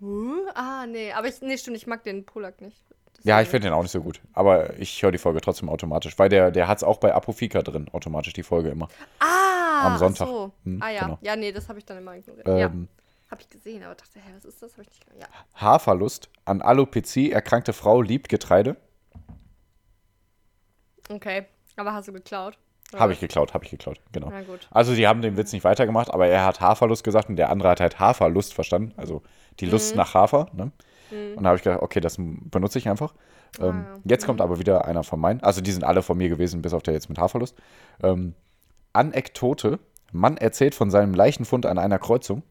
[0.00, 0.46] Huh?
[0.54, 2.80] Ah, nee, aber ich, nee, stimmt, ich mag den Polak nicht.
[3.24, 4.20] Ja, ich finde den auch nicht so gut.
[4.34, 7.62] Aber ich höre die Folge trotzdem automatisch, weil der, der hat es auch bei Apofika
[7.62, 8.88] drin, automatisch die Folge immer.
[9.18, 10.28] Ah, am Sonntag.
[10.28, 10.52] Ach so.
[10.64, 11.18] Hm, ah ja, genau.
[11.22, 12.46] ja, nee, das habe ich dann immer ignoriert.
[12.46, 12.88] ja, Ähm,
[13.30, 14.72] habe ich gesehen, aber dachte, hä, was ist das?
[14.72, 15.20] Habe ich nicht.
[15.20, 15.26] Ja.
[15.54, 16.28] Haarverlust.
[16.44, 18.76] An Alopecia erkrankte Frau liebt Getreide.
[21.08, 22.58] Okay, aber hast du geklaut?
[22.94, 24.28] Habe ich geklaut, habe ich geklaut, genau.
[24.30, 24.68] Na gut.
[24.70, 27.70] Also sie haben den Witz nicht weitergemacht, aber er hat Haarverlust gesagt und der andere
[27.70, 29.22] hat halt Haferlust verstanden, also
[29.58, 30.48] die Lust nach Hafer.
[30.52, 30.70] Ne?
[31.10, 33.14] Und da habe ich gedacht, okay, das benutze ich einfach.
[33.60, 34.00] Ähm, ja.
[34.04, 35.40] Jetzt kommt aber wieder einer von meinen.
[35.42, 37.56] Also die sind alle von mir gewesen, bis auf der jetzt mit Haarverlust.
[38.02, 38.34] Ähm,
[38.92, 39.78] Anekdote.
[40.12, 42.42] Mann erzählt von seinem Leichenfund an einer Kreuzung.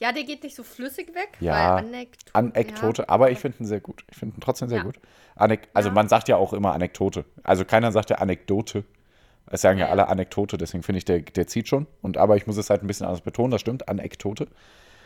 [0.00, 1.36] Ja, der geht nicht so flüssig weg.
[1.40, 2.34] Ja, Anekdote.
[2.34, 4.04] Anekdote, ja, aber ich finde ihn sehr gut.
[4.10, 4.84] Ich finde ihn trotzdem sehr Ja.
[4.84, 4.98] gut.
[5.36, 5.94] Anek also Ja.
[5.94, 7.24] man sagt ja auch immer Anekdote.
[7.42, 8.84] Also keiner sagt ja Anekdote.
[9.46, 11.86] Es sagen ja, alle Anekdote, deswegen finde ich, der, der zieht schon.
[12.02, 14.48] Und aber ich muss es halt ein bisschen anders betonen, das stimmt, Anekdote.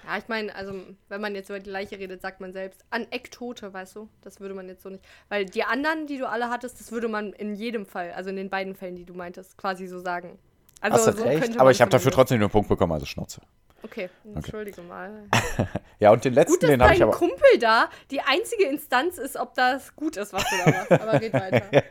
[0.07, 0.74] Ja, ich meine, also,
[1.09, 4.09] wenn man jetzt über die Leiche redet, sagt man selbst Anekdote, weißt du?
[4.22, 5.02] Das würde man jetzt so nicht.
[5.30, 8.37] Weil die anderen, die du alle hattest, das würde man in jedem Fall, also in
[8.37, 10.38] den beiden Fällen, die du meintest, quasi so sagen.
[10.83, 13.07] Also, Hast du so recht, aber ich habe dafür trotzdem nur einen Punkt bekommen, also
[13.07, 13.40] Schnauze.
[13.84, 15.24] Okay, entschuldige mal.
[16.00, 17.12] Ja, und den letzten, Gut, dass den habe dein ich aber.
[17.12, 20.92] Kumpel da die einzige Instanz ist, ob das gut ist, was du da machst.
[20.92, 21.62] Aber red weiter.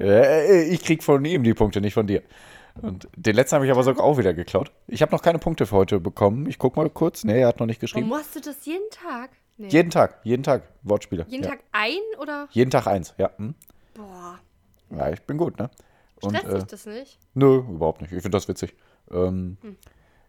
[0.00, 2.22] Äh, ich krieg von ihm die Punkte, nicht von dir.
[2.82, 4.72] Und den letzten habe ich aber sogar auch wieder geklaut.
[4.88, 6.46] Ich habe noch keine Punkte für heute bekommen.
[6.46, 7.22] Ich guck mal kurz.
[7.24, 8.10] Nee, er hat noch nicht geschrieben.
[8.10, 9.30] Warum machst du das jeden Tag?
[9.58, 9.68] Nee.
[9.68, 11.24] Jeden Tag, jeden Tag Wortspiele.
[11.28, 11.50] jeden ja.
[11.50, 12.48] Tag ein oder?
[12.50, 13.30] Jeden Tag eins, ja.
[13.36, 13.54] Hm.
[13.94, 14.38] Boah,
[14.90, 15.70] Ja, ich bin gut, ne?
[16.18, 17.18] Stresst äh, dich das nicht?
[17.34, 18.12] Nö, überhaupt nicht.
[18.12, 18.74] Ich finde das witzig.
[19.10, 19.76] Ähm, Hm.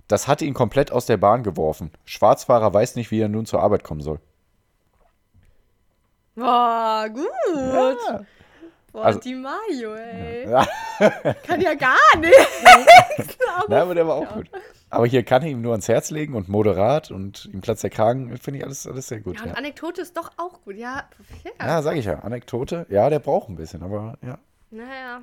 [0.08, 1.92] Das hat ihn komplett aus der Bahn geworfen.
[2.06, 4.20] Schwarzfahrer weiß nicht, wie er nun zur Arbeit kommen soll.
[6.36, 7.30] Boah, gut.
[7.56, 8.22] Ja.
[8.92, 10.50] Boah, Also- die Mayo, ey.
[10.50, 10.66] Ja.
[11.48, 12.34] Kann ja gar nicht.
[13.68, 14.50] Na, aber der war auch gut.
[14.90, 17.90] Aber hier kann er ihm nur ans Herz legen und moderat und ihm platzt der
[17.90, 18.38] Kragen.
[18.38, 19.38] Finde ich alles, alles sehr gut.
[19.38, 20.76] Ja, und Ja, Anekdote ist doch auch gut.
[20.76, 21.10] Ja,
[21.44, 21.66] ja.
[21.66, 22.20] ja sage ich ja.
[22.20, 22.86] Anekdote.
[22.90, 24.38] Ja, der braucht ein bisschen, aber ja.
[24.70, 25.22] Naja.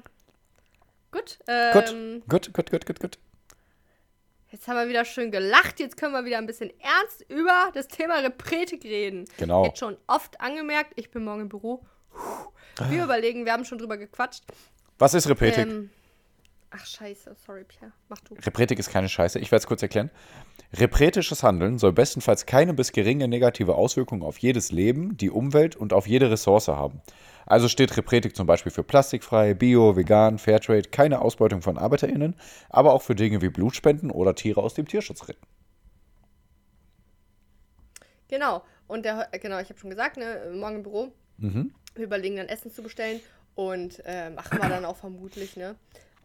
[1.12, 1.38] Gut.
[1.72, 3.18] Gut, Ähm, gut, gut, gut, gut, gut.
[4.50, 5.78] Jetzt haben wir wieder schön gelacht.
[5.78, 9.26] Jetzt können wir wieder ein bisschen ernst über das Thema Repretik reden.
[9.38, 9.64] Genau.
[9.64, 11.84] Jetzt schon oft angemerkt, ich bin morgen im Büro.
[12.12, 12.90] Ah.
[12.90, 14.42] Wir überlegen, wir haben schon drüber gequatscht.
[14.98, 15.68] Was ist Repetik?
[15.68, 15.90] Ähm,
[16.70, 17.34] Ach, scheiße.
[17.44, 17.92] Sorry, Pierre.
[18.08, 18.34] Mach du.
[18.34, 19.40] Repretik ist keine Scheiße.
[19.40, 20.10] Ich werde es kurz erklären.
[20.72, 25.92] Repretisches Handeln soll bestenfalls keine bis geringe negative Auswirkungen auf jedes Leben, die Umwelt und
[25.92, 27.02] auf jede Ressource haben.
[27.44, 32.36] Also steht Repretik zum Beispiel für plastikfrei, bio, vegan, Fairtrade, keine Ausbeutung von ArbeiterInnen,
[32.68, 35.44] aber auch für Dinge wie Blutspenden oder Tiere aus dem Tierschutz retten.
[38.28, 38.62] Genau.
[38.86, 41.12] Und der, genau, ich habe schon gesagt, ne, morgen im Büro.
[41.38, 41.74] Mhm.
[41.96, 43.20] Wir überlegen dann Essen zu bestellen
[43.56, 45.74] und äh, machen wir dann auch vermutlich, ne?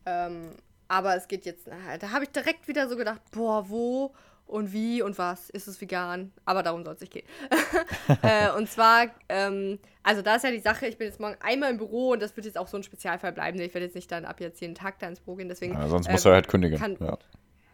[0.05, 0.49] Ähm,
[0.87, 4.13] aber es geht jetzt, da habe ich direkt wieder so gedacht, boah, wo
[4.45, 6.31] und wie und was ist es vegan?
[6.45, 7.25] Aber darum soll es nicht gehen.
[8.21, 11.71] äh, und zwar, ähm, also da ist ja die Sache, ich bin jetzt morgen einmal
[11.71, 13.59] im Büro und das wird jetzt auch so ein Spezialfall bleiben.
[13.59, 15.73] Ich werde jetzt nicht dann ab jetzt jeden Tag da ins Büro gehen, deswegen.
[15.73, 16.77] Ja, sonst äh, musst du halt kündigen.
[16.77, 17.17] kann- ja.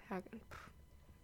[0.09, 0.69] ja, pff,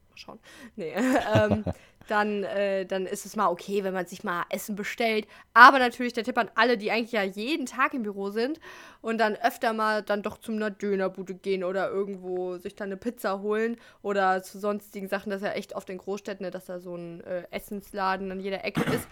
[0.09, 0.39] mal schauen.
[0.75, 0.93] Nee,
[1.33, 1.63] ähm,
[2.07, 5.27] dann, äh, dann ist es mal okay, wenn man sich mal Essen bestellt.
[5.53, 8.59] Aber natürlich der Tipp an alle, die eigentlich ja jeden Tag im Büro sind
[9.01, 12.97] und dann öfter mal dann doch zu einer Dönerbude gehen oder irgendwo sich dann eine
[12.97, 15.29] Pizza holen oder zu sonstigen Sachen.
[15.29, 18.39] Das ist ja echt oft in Großstädten, ne, dass da so ein äh, Essensladen an
[18.39, 19.07] jeder Ecke ist.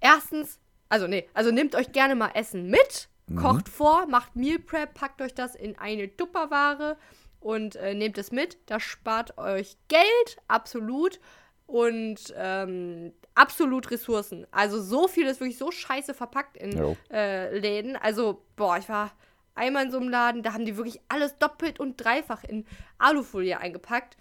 [0.00, 4.94] Erstens, also nee, also nehmt euch gerne mal Essen mit, kocht vor, macht Meal Prep,
[4.94, 6.96] packt euch das in eine Tupperware
[7.40, 8.58] und äh, nehmt es mit.
[8.66, 11.20] Das spart euch Geld, absolut.
[11.68, 14.46] Und ähm, absolut Ressourcen.
[14.50, 16.72] Also so viel ist wirklich so scheiße verpackt in
[17.12, 17.94] äh, Läden.
[17.96, 19.12] Also, boah, ich war
[19.54, 22.64] einmal in so einem Laden, da haben die wirklich alles doppelt und dreifach in
[22.96, 24.16] Alufolie eingepackt.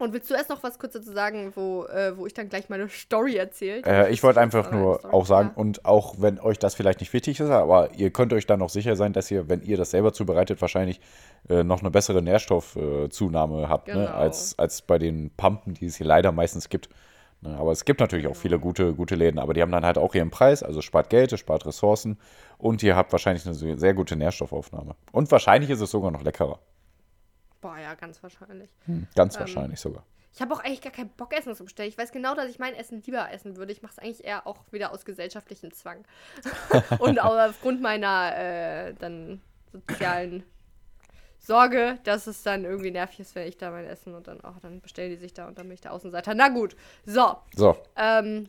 [0.00, 2.70] Und willst du erst noch was kurz dazu sagen, wo, äh, wo ich dann gleich
[2.70, 3.82] meine Story erzähle?
[3.84, 5.60] Äh, ich wollte einfach nur auch sagen, ja.
[5.60, 8.70] und auch wenn euch das vielleicht nicht wichtig ist, aber ihr könnt euch dann noch
[8.70, 11.00] sicher sein, dass ihr, wenn ihr das selber zubereitet, wahrscheinlich
[11.50, 14.06] äh, noch eine bessere Nährstoffzunahme habt, ne, Genau.
[14.10, 16.88] als, als bei den Pumpen, die es hier leider meistens gibt.
[17.42, 18.66] Ne, aber es gibt natürlich auch viele Genau.
[18.68, 21.40] gute, gute Läden, aber die haben dann halt auch ihren Preis, also spart Geld, es
[21.40, 22.18] spart Ressourcen
[22.58, 24.94] und ihr habt wahrscheinlich eine sehr gute Nährstoffaufnahme.
[25.12, 26.58] Und wahrscheinlich ist es sogar noch leckerer.
[27.60, 28.70] Boah, ja, ganz wahrscheinlich.
[29.14, 30.04] Ganz Ähm, wahrscheinlich sogar.
[30.32, 31.88] Ich habe auch eigentlich gar keinen Bock, Essen zu bestellen.
[31.88, 33.72] Ich weiß genau, dass ich mein Essen lieber essen würde.
[33.72, 36.04] Ich mache es eigentlich eher auch wieder aus gesellschaftlichem Zwang.
[37.00, 39.40] Und auch aufgrund meiner äh, dann
[39.72, 40.44] sozialen
[41.38, 44.58] Sorge, dass es dann irgendwie nervig ist, wenn ich da mein Essen und dann auch,
[44.60, 46.34] dann bestellen die sich da und dann bin ich der Außenseiter.
[46.34, 47.36] Na gut, so.
[47.54, 48.48] So, Ähm,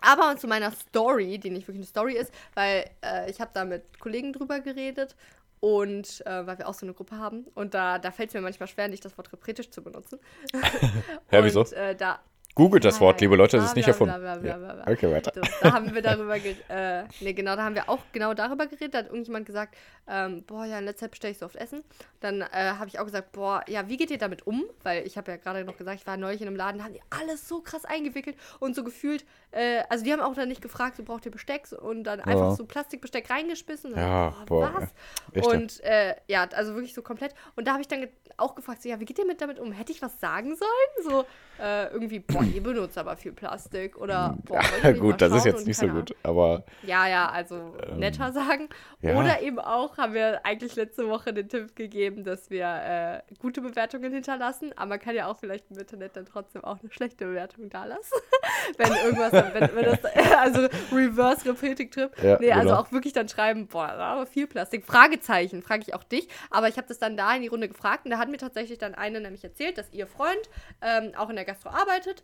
[0.00, 3.64] aber zu meiner Story, die nicht wirklich eine Story ist, weil äh, ich habe da
[3.64, 5.16] mit Kollegen drüber geredet
[5.64, 8.42] und äh, weil wir auch so eine Gruppe haben und da, da fällt es mir
[8.42, 10.20] manchmal schwer, nicht das Wort repretisch zu benutzen.
[11.30, 11.60] Ja, wieso?
[11.60, 12.20] Und, äh, da,
[12.54, 14.22] googelt das Wort, liebe Leute, das ist nicht erfunden.
[14.44, 14.82] Ja.
[14.86, 15.32] Okay, weiter.
[15.34, 16.64] So, da haben wir darüber geredet.
[16.68, 18.94] Äh, nee, genau, da haben wir auch genau darüber geredet.
[18.94, 19.76] Da hat irgendjemand gesagt,
[20.08, 21.82] ähm, boah, ja, in letzter Zeit bestelle ich so oft Essen.
[22.20, 24.64] Dann äh, habe ich auch gesagt, boah, ja, wie geht ihr damit um?
[24.82, 26.92] Weil ich habe ja gerade noch gesagt, ich war neulich in einem Laden, da haben
[26.94, 30.62] die alles so krass eingewickelt und so gefühlt, äh, also die haben auch dann nicht
[30.62, 32.54] gefragt, so braucht ihr Besteck und dann einfach Ja.
[32.54, 33.92] so Plastikbesteck reingeschmissen.
[33.94, 34.94] Und Ja, dann, boah, was?
[35.34, 35.50] ja.
[35.50, 37.34] und äh, ja, also wirklich so komplett.
[37.56, 39.72] Und da habe ich dann auch gefragt, so, ja, wie geht ihr mit damit um?
[39.72, 41.08] Hätte ich was sagen sollen?
[41.08, 41.24] So,
[41.62, 45.32] äh, irgendwie, boah, ihr benutzt aber viel Plastik oder boah, wollt ihr Ja, gut, das
[45.32, 48.68] ist jetzt nicht so gut, aber ja, ja, also netter sagen.
[49.00, 49.18] ja.
[49.18, 53.60] Oder eben auch, haben wir eigentlich letzte Woche den Tipp gegeben, dass wir äh, gute
[53.60, 54.72] Bewertungen hinterlassen.
[54.76, 57.84] Aber man kann ja auch vielleicht im Internet dann trotzdem auch eine schlechte Bewertung da
[57.84, 58.14] lassen.
[58.76, 60.04] wenn irgendwas, wenn, wenn das,
[60.36, 62.10] also Reverse Repeating Trip.
[62.22, 62.80] Ja, nee, also genau.
[62.80, 64.84] auch wirklich dann schreiben, boah, aber viel Plastik.
[64.84, 66.28] Fragezeichen, frage ich auch dich.
[66.50, 68.78] Aber ich habe das dann da in die Runde gefragt und da hat mir tatsächlich
[68.78, 70.50] dann eine nämlich erzählt, dass ihr Freund
[70.82, 72.22] ähm, auch in der Gastro arbeitet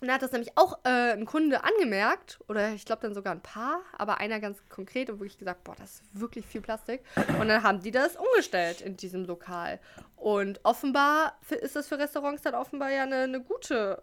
[0.00, 3.32] und da hat das nämlich auch äh, ein Kunde angemerkt, oder ich glaube dann sogar
[3.32, 7.02] ein paar, aber einer ganz konkret und wirklich gesagt, boah, das ist wirklich viel Plastik.
[7.40, 9.80] Und dann haben die das umgestellt in diesem Lokal.
[10.16, 14.02] Und offenbar ist das für Restaurants dann offenbar ja eine, eine gute,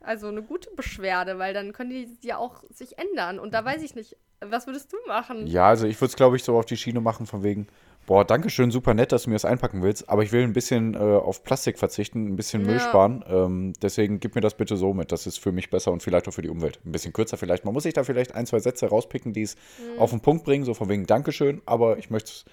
[0.00, 3.40] also eine gute Beschwerde, weil dann können die ja auch sich ändern.
[3.40, 5.46] Und da weiß ich nicht, was würdest du machen?
[5.48, 7.66] Ja, also ich würde es, glaube ich, so auf die Schiene machen, von wegen,
[8.06, 10.52] boah, danke schön, super nett, dass du mir das einpacken willst, aber ich will ein
[10.52, 12.80] bisschen äh, auf Plastik verzichten, ein bisschen Müll Ja.
[12.80, 13.24] sparen.
[13.28, 15.12] Ähm, deswegen gib mir das bitte so mit.
[15.12, 16.80] Das ist für mich besser und vielleicht auch für die Umwelt.
[16.84, 17.64] Ein bisschen kürzer vielleicht.
[17.64, 19.98] Man muss sich da vielleicht ein, zwei Sätze rauspicken, die es Mhm.
[19.98, 22.44] auf den Punkt bringen, so von wegen Dankeschön, aber ich möchte es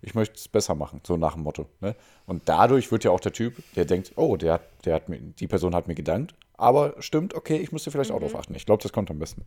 [0.00, 1.66] ich möchte es besser machen, so nach dem Motto.
[1.80, 1.96] Ne?
[2.24, 5.18] Und dadurch wird ja auch der Typ, der denkt, oh, der hat, der hat mir,
[5.18, 8.20] die Person hat mir gedankt, aber stimmt, okay, ich müsste vielleicht auch Mhm.
[8.20, 8.54] drauf achten.
[8.54, 9.44] Ich glaube, das kommt am besten.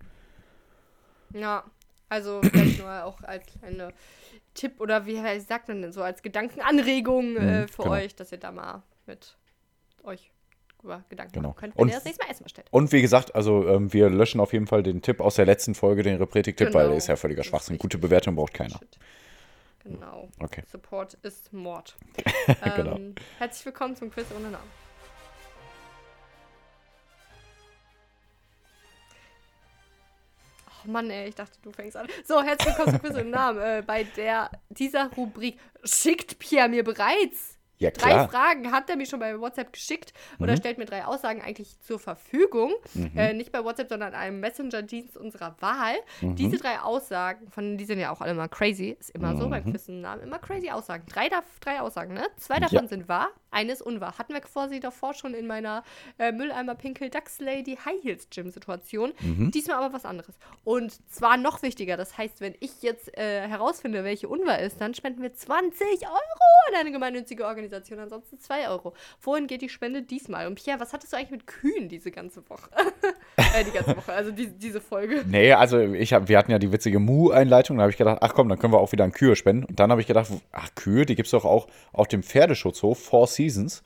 [1.34, 1.64] Ja,
[2.12, 3.94] also vielleicht nur auch als kleine
[4.54, 7.96] Tipp oder wie sagt man denn so, als Gedankenanregung äh, Mhm, für genau.
[7.96, 9.38] euch, dass ihr da mal mit
[10.04, 10.30] euch
[10.84, 11.50] über Gedanken Genau.
[11.50, 12.68] machen könnt, wenn Und- ihr das nächste Mal Essen bestellt.
[12.72, 15.74] Und wie gesagt, also ähm, wir löschen auf jeden Fall den Tipp aus der letzten
[15.76, 16.80] Folge, den Repretik-Tipp, Genau.
[16.80, 17.78] weil der ist ja völliger Schwachsinn.
[17.78, 17.98] Gute.
[17.98, 18.78] Bewertung braucht keiner.
[18.78, 18.98] Shit.
[19.84, 20.30] Genau.
[20.40, 20.64] Okay.
[20.72, 21.96] Support ist Mord.
[22.76, 22.96] Genau.
[22.98, 24.81] ähm, herzlich willkommen zum Quiz ohne Namen.
[30.84, 32.08] Oh Mann, ey, ich dachte, du fängst an.
[32.26, 33.60] So, herzlich willkommen zu Quiz und Namen.
[33.60, 38.28] Äh, bei der, dieser Rubrik schickt Pierre mir bereits Ja, drei.
[38.28, 41.98] Fragen hat er mir schon bei WhatsApp geschickt oder stellt mir drei Aussagen eigentlich zur
[42.00, 42.74] Verfügung.
[43.16, 45.96] Äh, nicht bei WhatsApp, sondern einem Messenger-Dienst unserer Wahl.
[46.22, 49.64] Diese drei Aussagen, von die sind ja auch alle immer crazy, ist immer so beim
[49.66, 51.06] Quiz-Namen, immer crazy Aussagen.
[51.08, 51.30] Drei,
[51.60, 52.28] drei Aussagen, ne?
[52.38, 52.88] Zwei davon Ja.
[52.88, 54.18] sind wahr, eine ist unwahr.
[54.20, 55.84] Hatten wir quasi davor schon in meiner
[56.20, 59.14] äh, Mülleimer-Pinkel-Dachs-Lady-High-Heels-Gym-Situation.
[59.52, 60.36] Diesmal aber was anderes.
[60.64, 64.94] Und zwar noch wichtiger, das heißt, wenn ich jetzt äh, herausfinde, welche unwahr ist, dann
[64.94, 68.94] spenden wir 20 Euro an eine gemeinnützige Organisation, ansonsten 2 Euro.
[69.22, 70.48] Wohin geht die Spende diesmal?
[70.48, 72.70] Und Pierre, was hattest du eigentlich mit Kühen diese ganze Woche?
[73.38, 75.24] äh, die ganze Woche, also die, diese Folge.
[75.28, 78.34] Nee, also ich hab, wir hatten ja die witzige Mu-Einleitung, da habe ich gedacht, ach
[78.34, 79.66] komm, dann können wir auch wieder an Kühe spenden.
[79.66, 83.00] Und dann habe ich gedacht, ach Kühe, die gibt es doch auch auf dem Pferdeschutzhof
[83.00, 83.84] Four Seasons,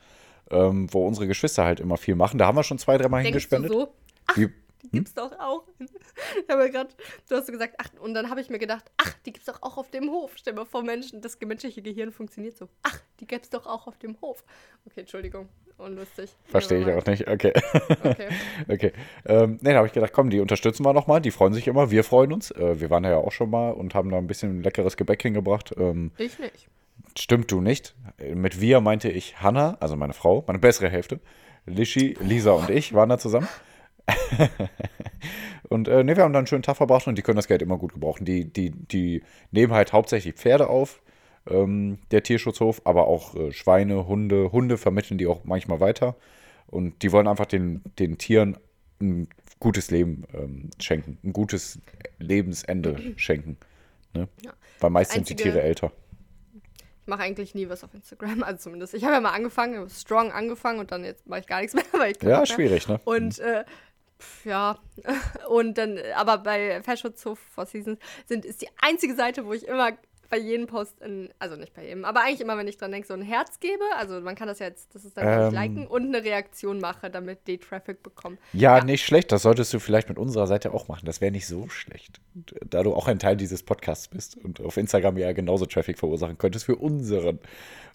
[0.52, 2.38] ähm, wo unsere Geschwister halt immer viel machen.
[2.38, 3.72] Da haben wir schon zwei, dreimal Denkst du hingespendet.
[3.72, 3.94] so?
[4.28, 4.50] Ach, die
[4.92, 5.64] gibt's doch auch.
[5.80, 6.90] Ich habe ja gerade,
[7.30, 9.62] du hast so gesagt, ach, und dann habe ich mir gedacht, ach, die gibt's doch
[9.62, 10.34] auch auf dem Hof.
[10.36, 12.68] Stell mal vor, Menschen, das menschliche Gehirn funktioniert so.
[12.84, 14.44] Ach, die gibt's doch auch auf dem Hof.
[14.86, 16.32] Okay, Entschuldigung, unlustig.
[16.46, 17.28] Verstehe ich auch nicht.
[17.28, 17.54] Okay.
[18.04, 18.28] Okay.
[18.68, 18.92] okay.
[19.26, 21.22] Ähm, nee, da habe ich gedacht, komm, die unterstützen wir nochmal.
[21.22, 21.92] Die freuen sich immer.
[21.92, 22.52] Wir freuen uns.
[22.52, 25.22] Äh, wir waren da ja auch schon mal und haben da ein bisschen leckeres Gebäck
[25.22, 25.74] hingebracht.
[25.78, 26.68] Ähm, Ich nicht.
[27.18, 27.96] Stimmt du nicht.
[28.18, 31.20] Mit wir meinte ich Hanna, also meine Frau, meine bessere Hälfte.
[31.66, 33.48] Lischi, Lisa und ich waren da zusammen.
[35.70, 37.62] und äh, ne, wir haben da einen schönen Tag verbracht und die können das Geld
[37.62, 38.26] immer gut gebrauchen.
[38.26, 41.02] Die, die, die nehmen halt hauptsächlich Pferde auf,
[41.48, 44.52] ähm, der Tierschutzhof, aber auch äh, Schweine, Hunde.
[44.52, 46.16] Hunde vermitteln die auch manchmal weiter.
[46.68, 48.58] Und die wollen einfach den, den Tieren
[49.00, 49.28] ein
[49.60, 51.80] gutes Leben ähm, schenken, ein gutes
[52.20, 53.58] Lebensende schenken.
[54.14, 54.28] Ne?
[54.44, 54.54] Ja.
[54.80, 55.92] Weil meist sind die Tiere älter.
[57.02, 58.94] Ich mache eigentlich nie was auf Instagram, also zumindest.
[58.96, 61.84] Ich habe ja mal angefangen, strong angefangen und dann jetzt mache ich gar nichts mehr,
[61.92, 63.00] weil ich keinen Ja, schwierig, ne?
[63.06, 63.64] Und äh,
[64.20, 64.80] pf, ja,
[65.50, 69.94] und dann, aber bei Fashschutzhof Four Seasons sind, ist die einzige Seite, wo ich immer
[70.30, 73.08] bei jedem Post, ein, also nicht bei jedem, aber eigentlich immer, wenn ich dran denke,
[73.08, 73.84] so ein Herz gebe.
[73.98, 75.54] Also man kann das ja jetzt, das ist dann Ähm.
[75.54, 78.38] liken und eine Reaktion mache, damit die Traffic bekommen.
[78.54, 79.32] Ja, nicht schlecht.
[79.32, 81.06] Das solltest du vielleicht mit unserer Seite auch machen.
[81.06, 82.20] Das wäre nicht so schlecht.
[82.70, 86.38] Da du auch ein Teil dieses Podcasts bist und auf Instagram ja genauso Traffic verursachen
[86.38, 87.40] könntest für unseren,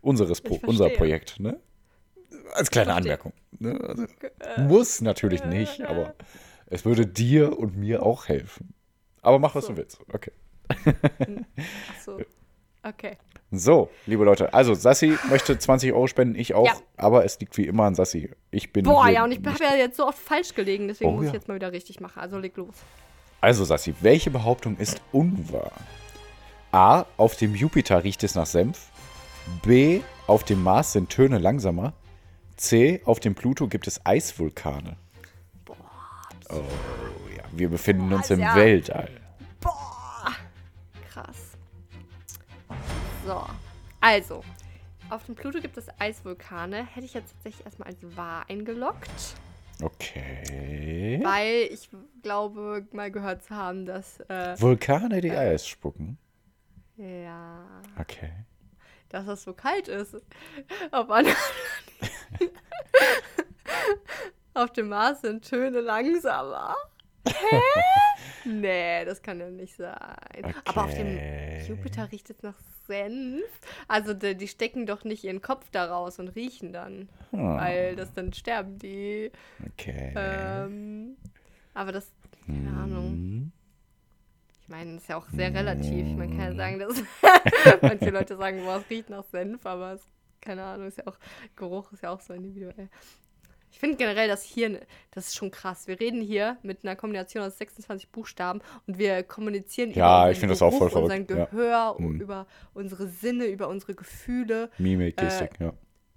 [0.01, 0.91] unseres Pro, unser.
[0.91, 1.41] Projekt.
[1.41, 1.59] Ne?
[2.53, 2.95] Als kleine.
[2.95, 3.33] Anmerkung.
[3.59, 3.79] Ne?
[3.87, 4.07] Also,
[4.59, 6.15] muss natürlich nicht, aber
[6.67, 8.75] es würde dir und mir auch helfen.
[9.23, 9.73] Aber mach, was So.
[9.73, 9.99] du willst.
[10.13, 10.33] Okay.
[11.97, 12.21] Achso.
[12.83, 13.17] Okay.
[13.53, 14.55] So, liebe Leute.
[14.55, 16.67] Also, Sassi möchte 20 Euro spenden, ich auch.
[16.67, 16.75] Ja.
[16.97, 18.31] Aber es liegt wie immer an Sassi.
[18.53, 18.85] Ich bin.
[18.85, 21.31] Boah, ja, und ich habe ja jetzt so oft falsch gelegen, deswegen Oh, muss ja.
[21.31, 22.21] ich jetzt mal wieder richtig machen.
[22.21, 22.75] Also leg los.
[23.41, 25.73] Also, Sassi, welche Behauptung ist unwahr?
[26.73, 27.05] A.
[27.17, 28.91] Auf dem Jupiter riecht es nach Senf.
[29.65, 30.01] B.
[30.29, 31.93] Auf dem Mars sind Töne langsamer.
[32.61, 33.01] C.
[33.07, 34.97] Auf dem Pluto gibt es Eisvulkane.
[36.51, 36.63] Oh,
[37.35, 37.43] ja.
[37.53, 38.55] Wir befinden uns im ja.
[38.55, 39.09] Weltall.
[39.61, 40.35] Boah,
[41.11, 41.57] krass.
[43.25, 43.43] So,
[44.01, 44.43] also,
[45.09, 46.85] auf dem Pluto gibt es Eisvulkane.
[46.85, 49.11] Hätte ich jetzt tatsächlich erstmal als wahr eingeloggt,
[49.81, 51.21] Okay.
[51.23, 51.89] weil ich
[52.23, 56.19] glaube, mal gehört zu haben, dass, äh, Vulkane, die Eis spucken.
[56.99, 57.65] ja,
[57.99, 58.33] Okay.
[59.09, 60.15] dass es so kalt ist.
[60.91, 61.37] Auf, anderen-
[64.55, 66.77] auf dem Mars sind Töne langsamer.
[67.27, 67.61] Hä?
[68.49, 70.55] nee, das kann ja nicht sein.
[70.65, 71.65] Aber auf dem Okay.
[71.69, 73.45] Jupiter riecht es nach Senf.
[73.89, 77.09] Also die, die stecken doch nicht ihren Kopf da raus und riechen dann.
[77.31, 77.57] Hm.
[77.57, 79.31] Weil das dann sterben die.
[79.73, 80.13] Okay.
[80.17, 81.17] Ähm,
[81.75, 82.11] aber das,
[82.47, 82.79] keine Hm.
[82.79, 83.53] Ahnung.
[84.63, 86.07] Ich meine, das ist ja auch sehr relativ.
[86.17, 87.03] Man kann ja sagen, dass
[87.83, 90.03] manche Leute sagen, boah, es riecht nach Senf, aber es,
[90.41, 91.17] keine Ahnung, ist ja auch,
[91.57, 92.89] Geruch ist ja auch so individuell.
[93.73, 94.81] Ich finde generell, dass hier,
[95.13, 95.87] das ist schon krass.
[95.87, 100.41] Wir reden hier mit einer Kombination aus 26 Buchstaben und wir kommunizieren Ja, über ich
[100.41, 101.45] das auch voll verrückt, unseren ja.
[101.47, 102.21] Gehör, Mhm.
[102.21, 104.71] über unsere Sinne, über unsere Gefühle.
[104.79, 105.73] Mimik, Gestik, ja.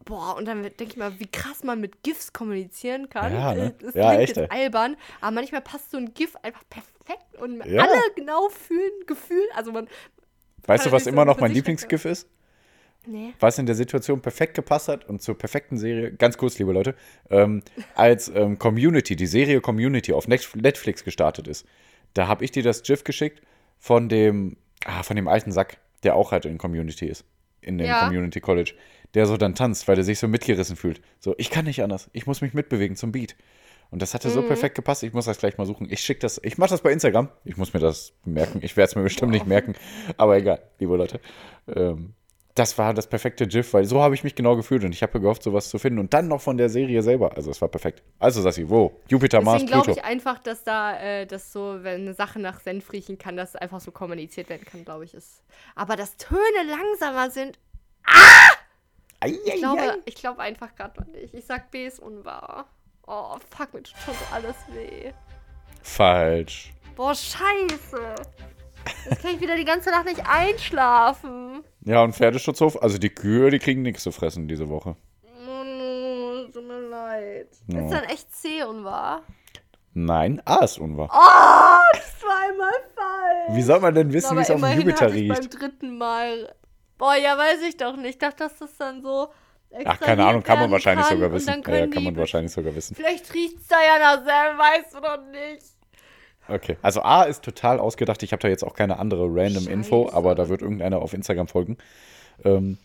[0.05, 3.31] Boah, und dann denke ich mal, wie krass man mit GIFs kommunizieren kann.
[3.33, 3.73] Ja, ne?
[3.87, 7.63] Es Ja, klingt echt, jetzt albern, aber manchmal passt so ein GIF einfach perfekt und
[7.65, 7.83] Ja.
[7.83, 9.45] alle genau fühlen, Gefühl.
[9.55, 9.87] Also man.
[10.65, 12.27] Weißt du, was immer noch mein Lieblingsgif ist?
[13.05, 13.33] Nee.
[13.39, 16.95] was in der Situation perfekt gepasst hat und zur perfekten Serie, ganz kurz, liebe Leute,
[17.29, 17.61] ähm,
[17.95, 21.65] als ähm, Community, die Serie Community auf Net- Netflix gestartet ist,
[22.13, 23.41] da habe ich dir das GIF geschickt
[23.79, 27.25] von dem, ah, von dem alten Sack, der auch halt in Community ist,
[27.61, 28.05] in dem Ja.
[28.05, 28.73] Community College,
[29.13, 31.01] der so dann tanzt, weil er sich so mitgerissen fühlt.
[31.19, 33.35] So, ich kann nicht anders, ich muss mich mitbewegen zum Beat.
[33.91, 35.03] Und das hatte so perfekt gepasst.
[35.03, 35.87] Ich muss das gleich mal suchen.
[35.87, 37.29] Ich schicke das, ich mache das bei Instagram.
[37.45, 38.57] Ich muss mir das merken.
[38.63, 39.75] Ich werde es mir bestimmt nicht merken.
[40.17, 41.19] Aber egal, liebe Leute.
[41.67, 42.15] Ähm,
[42.55, 45.19] das war das perfekte GIF, weil so habe ich mich genau gefühlt und ich habe
[45.19, 45.99] gehofft, sowas zu finden.
[45.99, 47.35] Und dann noch von der Serie selber.
[47.35, 48.03] Also es war perfekt.
[48.19, 48.99] Also Sassi, wo?
[49.07, 49.99] Jupiter, Mars, Deswegen glaube Pluto.
[49.99, 53.55] ich einfach, dass da, äh, dass so, wenn eine Sache nach Senf riechen kann, dass
[53.55, 55.41] einfach so kommuniziert werden kann, glaube ich, ist.
[55.75, 57.57] Aber dass Töne langsamer sind,
[58.05, 59.97] Ei, ei, ich glaube, ei.
[60.05, 61.33] ich glaube einfach gerade noch nicht.
[61.33, 62.67] Ich sag B ist unwahr.
[63.07, 65.11] Oh, fuck, mir tut schon alles weh.
[65.81, 66.73] Falsch.
[66.95, 68.15] Boah, scheiße.
[69.09, 71.63] Jetzt kann ich wieder die ganze Nacht nicht einschlafen.
[71.81, 74.95] Ja, und Pferdeschutzhof, also die Kühe, die kriegen nichts zu fressen diese Woche.
[75.23, 77.49] Oh, no, tut mir leid.
[77.67, 77.81] Ja.
[77.81, 79.23] Ist dann echt C unwahr?
[79.93, 81.09] Nein, A ist unwahr.
[81.13, 83.55] Oh, zweimal falsch.
[83.55, 85.59] Wie soll man denn wissen, wie es auf dem Jupiter hatte ich beim riecht?
[85.59, 86.55] dritten Mal.
[86.97, 88.11] Boah, ja, weiß ich doch nicht.
[88.11, 89.29] Ich dachte, dass das dann so.
[89.85, 91.63] Ach, keine Ahnung, kann man wahrscheinlich sogar kann und wissen.
[91.67, 92.95] Ja, kann man wahrscheinlich sogar wissen.
[92.95, 95.65] Vielleicht riecht's da ja nach selber, weißt du doch nicht.
[96.47, 96.77] Okay.
[96.81, 98.21] Also A ist total ausgedacht.
[98.23, 100.15] Ich habe da jetzt auch keine andere random Info, Scheiße.
[100.15, 101.77] aber da wird irgendeiner auf Instagram folgen.
[102.43, 102.77] Ähm,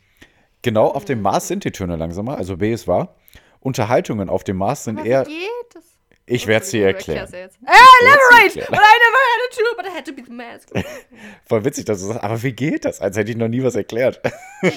[0.63, 3.17] genau, auf dem Mars sind die Töne langsamer, also B ist wahr.
[3.61, 5.25] Unterhaltungen auf dem Mars sind Was eher.
[5.25, 5.39] geht
[5.75, 5.85] das?
[6.27, 7.27] Ich werde es dir erklären.
[7.33, 7.49] Äh,
[8.01, 8.61] elaborate!
[8.61, 8.69] erklären.
[8.69, 10.69] But I never had a tube, but I had to be the mask.
[11.47, 13.01] Voll witzig, dass du sagst, aber wie geht das?
[13.01, 14.21] Als hätte ich noch nie was erklärt.
[14.63, 14.71] ja,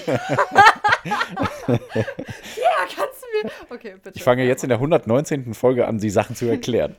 [2.95, 3.20] kannst.
[3.69, 4.17] Okay, bitte.
[4.17, 5.53] Ich fange jetzt in der 119.
[5.53, 6.95] Folge an, die Sachen zu erklären.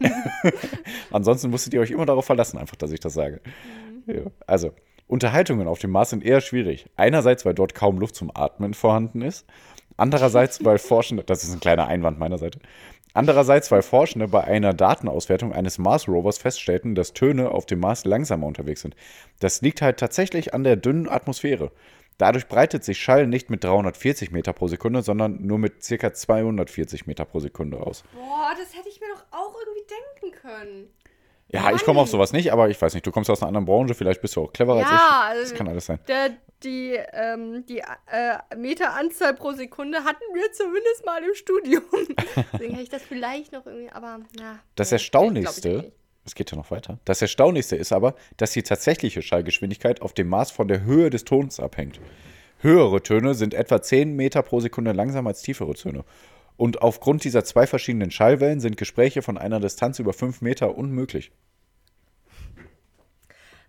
[1.11, 3.41] Ansonsten musstet ihr euch immer darauf verlassen, einfach, dass ich das sage.
[4.07, 4.22] Ja.
[4.47, 4.72] Also,
[5.07, 6.87] Unterhaltungen auf dem Mars sind eher schwierig.
[6.97, 9.47] Einerseits, weil dort kaum Luft zum Atmen vorhanden ist.
[9.97, 12.59] Andererseits, weil Forschende, das ist ein kleiner Einwand meiner Seite.
[13.14, 18.47] Andererseits, weil Forschende bei einer Datenauswertung eines Mars-Rovers feststellten, dass Töne auf dem Mars langsamer
[18.47, 18.97] unterwegs sind.
[19.39, 21.72] Das liegt halt tatsächlich an der dünnen Atmosphäre.
[22.19, 26.13] Dadurch breitet sich Schall nicht mit 340 Meter pro Sekunde, sondern nur mit ca.
[26.13, 28.05] 240 Meter pro Sekunde aus.
[28.15, 29.87] Boah, das hätte ich mir doch auch irgendwie
[30.23, 30.91] denken können.
[31.49, 32.13] Ja, ich komme auf Mann.
[32.13, 34.43] sowas nicht, aber ich weiß nicht, du kommst aus einer anderen Branche, vielleicht bist du
[34.45, 35.01] auch cleverer Ja, als ich.
[35.41, 35.99] also- Das kann alles sein.
[36.09, 36.31] Der,
[36.63, 41.83] die ähm, die äh, Meteranzahl pro Sekunde hatten wir zumindest mal im Studium.
[42.53, 44.61] Deswegen hätte ich das vielleicht noch irgendwie, aber na.
[44.77, 45.93] Das Erstaunlichste.
[46.25, 50.29] Es geht ja noch weiter, das Erstaunlichste ist aber, dass die tatsächliche Schallgeschwindigkeit auf dem
[50.29, 52.01] Mars von der Höhe des Tons abhängt.
[52.61, 56.05] Höhere Töne sind etwa 10 Meter pro Sekunde langsamer als tiefere Töne.
[56.57, 61.33] Und aufgrund dieser zwei verschiedenen Schallwellen sind Gespräche von einer Distanz über 5 Meter unmöglich.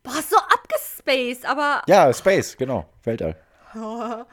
[0.03, 3.35] Boah, so abgespaced, aber Ja, Space, genau, Weltall.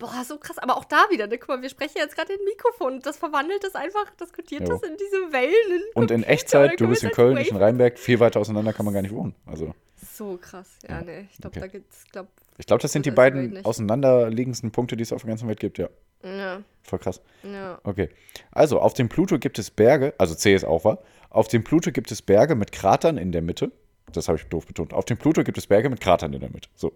[0.00, 0.58] boah, so krass.
[0.58, 1.38] Aber auch da wieder, ne?
[1.38, 4.68] Guck mal, wir sprechen jetzt gerade in Mikrofon das verwandelt das einfach, diskutiert Jo.
[4.74, 5.82] das in diese Wellen.
[5.94, 8.84] Und in Echtzeit, du bist in es Köln, ich in Rheinberg, viel weiter auseinander kann
[8.84, 9.34] man gar nicht wohnen.
[9.46, 9.72] Also,
[10.12, 11.28] So krass, ja, ne.
[11.30, 11.60] Ich glaube, Okay.
[11.60, 12.26] da gibt's, glaub,
[12.58, 15.60] ich glaube, das sind die Das beiden auseinanderliegendsten Punkte, die es auf der ganzen Welt
[15.60, 15.88] gibt, ja.
[16.24, 17.20] ja, Voll krass.
[17.42, 17.78] ja.
[17.84, 18.08] Okay.
[18.50, 20.98] Also, auf dem Pluto gibt es Berge, also C ist auch wahr.
[21.30, 23.70] Auf dem Pluto gibt es Berge mit Kratern in der Mitte.
[24.12, 24.92] Das habe ich doof betont.
[24.92, 26.68] Auf dem Pluto gibt es Berge mit Kratern in der Mitte.
[26.74, 26.92] So.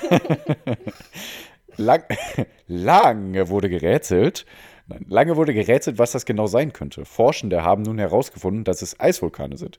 [1.76, 2.04] Lang,
[2.66, 4.46] lange wurde gerätselt.
[4.86, 7.04] Nein, lange wurde gerätselt, was das genau sein könnte.
[7.04, 9.78] Forschende haben nun herausgefunden, dass es Eisvulkane sind.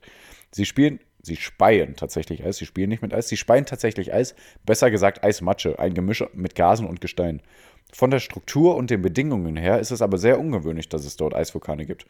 [0.50, 2.56] Sie spielen, sie speien tatsächlich Eis.
[2.56, 4.34] Sie spielen nicht mit Eis, sie speien tatsächlich Eis.
[4.64, 7.40] Besser gesagt Eismatsche, ein Gemisch mit Gasen und Gestein.
[7.92, 11.34] Von der Struktur und den Bedingungen her ist es aber sehr ungewöhnlich, dass es dort
[11.34, 12.06] Eisvulkane gibt.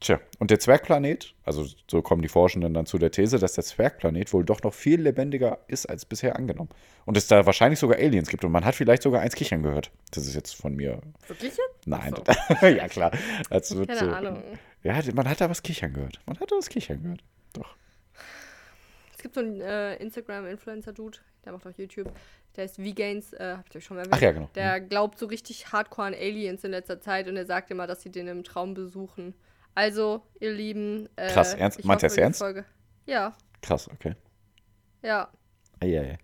[0.00, 3.64] Tja, und der Zwergplanet, also so kommen die Forschenden dann zu der These, dass der
[3.64, 6.70] Zwergplanet wohl doch noch viel lebendiger ist als bisher angenommen.
[7.04, 8.42] Und es da wahrscheinlich sogar Aliens gibt.
[8.42, 9.90] Und man hat vielleicht sogar eins kichern gehört.
[10.12, 11.02] Das ist jetzt von mir.
[11.28, 11.86] Wirklich jetzt?
[11.86, 12.14] Nein.
[12.26, 13.12] Ach ja, klar.
[13.50, 14.42] Wird Keine so, Ahnung.
[14.82, 16.18] Ja, man hat da was kichern gehört.
[16.24, 17.22] Man hat da was kichern gehört.
[17.52, 17.76] Doch.
[19.14, 22.10] Es gibt so einen äh, Instagram-Influencer-Dude, der macht auch YouTube.
[22.56, 24.14] Der ist Vegans, äh, hab ich euch schon mal erwähnt.
[24.16, 24.48] Ach ja, genau.
[24.54, 28.00] Der glaubt so richtig hardcore an Aliens in letzter Zeit und er sagt immer, dass
[28.00, 29.34] sie den im Traum besuchen.
[29.74, 31.08] Also, ihr Lieben.
[31.16, 31.78] Äh, Krass, ernst?
[31.78, 32.38] ich Meint hoffe, es ernst?
[32.40, 32.64] Folge-
[33.06, 34.14] Ja, Krass, okay.
[35.02, 35.28] ja,
[35.80, 36.18] Eieiei.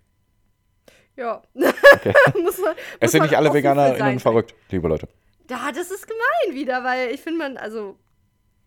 [1.15, 1.41] ja.
[1.55, 2.13] Okay.
[2.43, 5.07] muss man, Es sind nicht alle VeganerInnen verrückt, liebe Leute.
[5.49, 7.97] Ja, das ist gemein wieder, weil ich finde, man, also,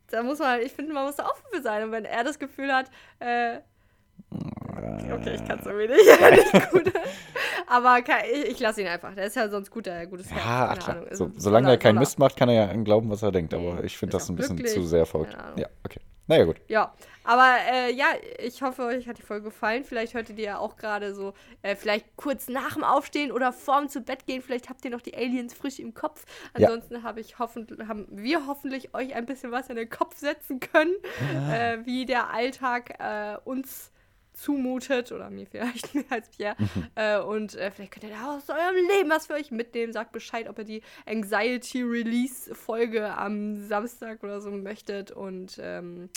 [0.09, 1.85] da muss man, ich finde, man muss da offen für sein.
[1.85, 3.59] Und wenn er das Gefühl hat, äh,
[5.13, 6.93] okay, ich kann es irgendwie nicht, nicht gut.
[7.71, 9.15] Aber kann, ich, ich lasse ihn einfach.
[9.15, 10.45] Der ist ja sonst guter, gutes Herz.
[10.45, 10.97] Ja, ach klar.
[11.13, 13.55] So, Also, solange er keinen Mist macht, kann er ja glauben, was er denkt.
[13.55, 14.75] Aber Nee, ich finde das ein bisschen glücklich.
[14.75, 15.37] zu sehr verrückt.
[15.57, 16.01] Ja, okay.
[16.27, 16.61] Naja, gut.
[16.69, 16.93] Ja,
[17.25, 18.07] aber äh, ja,
[18.39, 19.85] ich hoffe, euch hat die Folge gefallen.
[19.85, 23.89] Vielleicht hörtet ihr ja auch gerade so, äh, vielleicht kurz nach dem Aufstehen oder vorm
[23.89, 24.41] zu Bett gehen.
[24.43, 26.25] Vielleicht habt ihr noch die Aliens frisch im Kopf.
[26.57, 26.69] Ja.
[26.69, 30.61] Ansonsten habe ich hoffentlich, haben wir hoffentlich euch ein bisschen was in den Kopf setzen
[30.61, 30.95] können,
[31.53, 33.91] äh, wie der Alltag äh, uns
[34.41, 36.57] zumutet oder mir vielleicht mehr als Pierre.
[36.95, 39.93] Äh, und äh, vielleicht könnt ihr da aus eurem Leben was für euch mitnehmen.
[39.93, 45.11] Sagt Bescheid, ob ihr die Anxiety Release Folge am Samstag oder so möchtet.
[45.11, 46.09] Und ähm,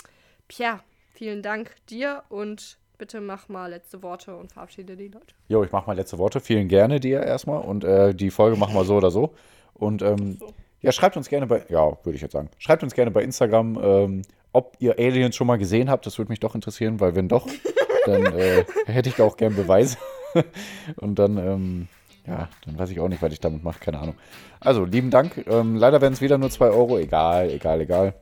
[0.48, 0.80] Pierre,
[1.12, 5.34] vielen Dank dir und bitte mach mal letzte Worte und verabschiede die Leute.
[5.48, 6.40] Jo, ich mache mal letzte Worte.
[6.40, 7.60] Vielen gerne dir erstmal.
[7.62, 9.34] Und äh, die Folge machen wir so oder so.
[9.74, 10.38] Und ähm,
[10.80, 13.78] ja, schreibt uns gerne bei, ja, würde ich jetzt sagen, schreibt uns gerne bei Instagram,
[13.82, 14.22] ähm,
[14.52, 16.06] ob ihr Aliens schon mal gesehen habt.
[16.06, 17.46] Das würde mich doch interessieren, weil wenn doch,
[18.06, 19.96] dann äh, hätte ich auch gern Beweise.
[20.96, 21.88] Und dann, ähm,
[22.26, 24.16] ja, dann weiß ich auch nicht, was ich damit mache, keine Ahnung.
[24.60, 25.44] Also, lieben Dank.
[25.46, 26.98] Ähm, leider werden es wieder nur 2 Euro.
[26.98, 28.14] Egal, egal, egal.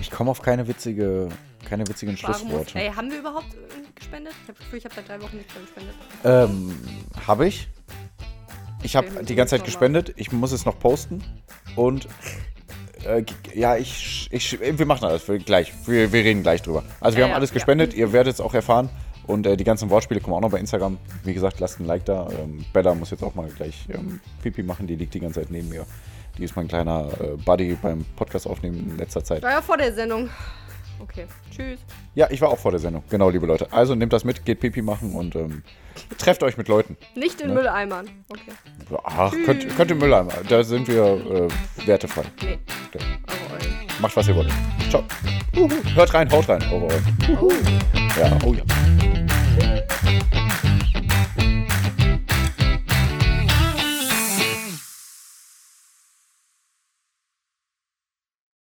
[0.00, 1.28] Ich komme auf keine witzige,
[1.68, 2.78] keine witzigen Warum Schlussworte.
[2.78, 4.32] ey, haben wir überhaupt äh, gespendet?
[4.42, 5.94] Ich habe das Gefühl, ich habe seit drei Wochen nicht mehr gespendet.
[6.24, 7.68] Ähm, habe ich.
[8.82, 10.12] Ich habe die ganze Zeit gespendet.
[10.16, 11.22] Ich muss es noch posten.
[11.76, 12.08] Und
[13.06, 13.24] äh,
[13.54, 15.72] ja, ich, ich, wir machen alles für gleich.
[15.86, 16.82] Wir, wir reden gleich drüber.
[17.00, 17.54] Also wir Ja, haben ja, alles ja.
[17.54, 17.94] gespendet.
[17.94, 18.88] Ihr werdet es auch erfahren.
[19.26, 20.98] Und äh, die ganzen Wortspiele kommen auch noch bei Instagram.
[21.22, 22.28] Wie gesagt, lasst ein Like da.
[22.42, 24.86] Ähm, Bella muss jetzt auch mal gleich ähm, Pipi machen.
[24.86, 25.86] Die liegt die ganze Zeit neben mir.
[26.38, 29.42] Die ist mein kleiner äh, Buddy beim Podcast aufnehmen in letzter Zeit.
[29.42, 30.28] War ja vor der Sendung.
[31.02, 31.80] Okay, tschüss.
[32.14, 33.02] Ja, ich war auch vor der Sendung.
[33.10, 33.66] Genau, liebe Leute.
[33.72, 35.64] Also nehmt das mit, geht Pipi machen und ähm,
[36.16, 36.96] trefft euch mit Leuten.
[37.16, 37.54] Nicht in Ne?
[37.54, 38.08] Mülleimern.
[38.28, 39.00] Okay.
[39.02, 40.32] Ach, könnt, könnt ihr Mülleimer.
[40.48, 42.22] Da sind wir äh, wertefrei.
[42.40, 42.58] Nee.
[42.94, 43.00] Ja.
[43.00, 44.00] Euren.
[44.00, 44.50] Macht, was ihr wollt.
[44.90, 45.02] Ciao.
[45.94, 46.62] Hört rein, haut rein.
[46.70, 47.18] Eure Ohren.
[47.40, 47.50] Oh.
[48.18, 48.62] Ja, oh ja.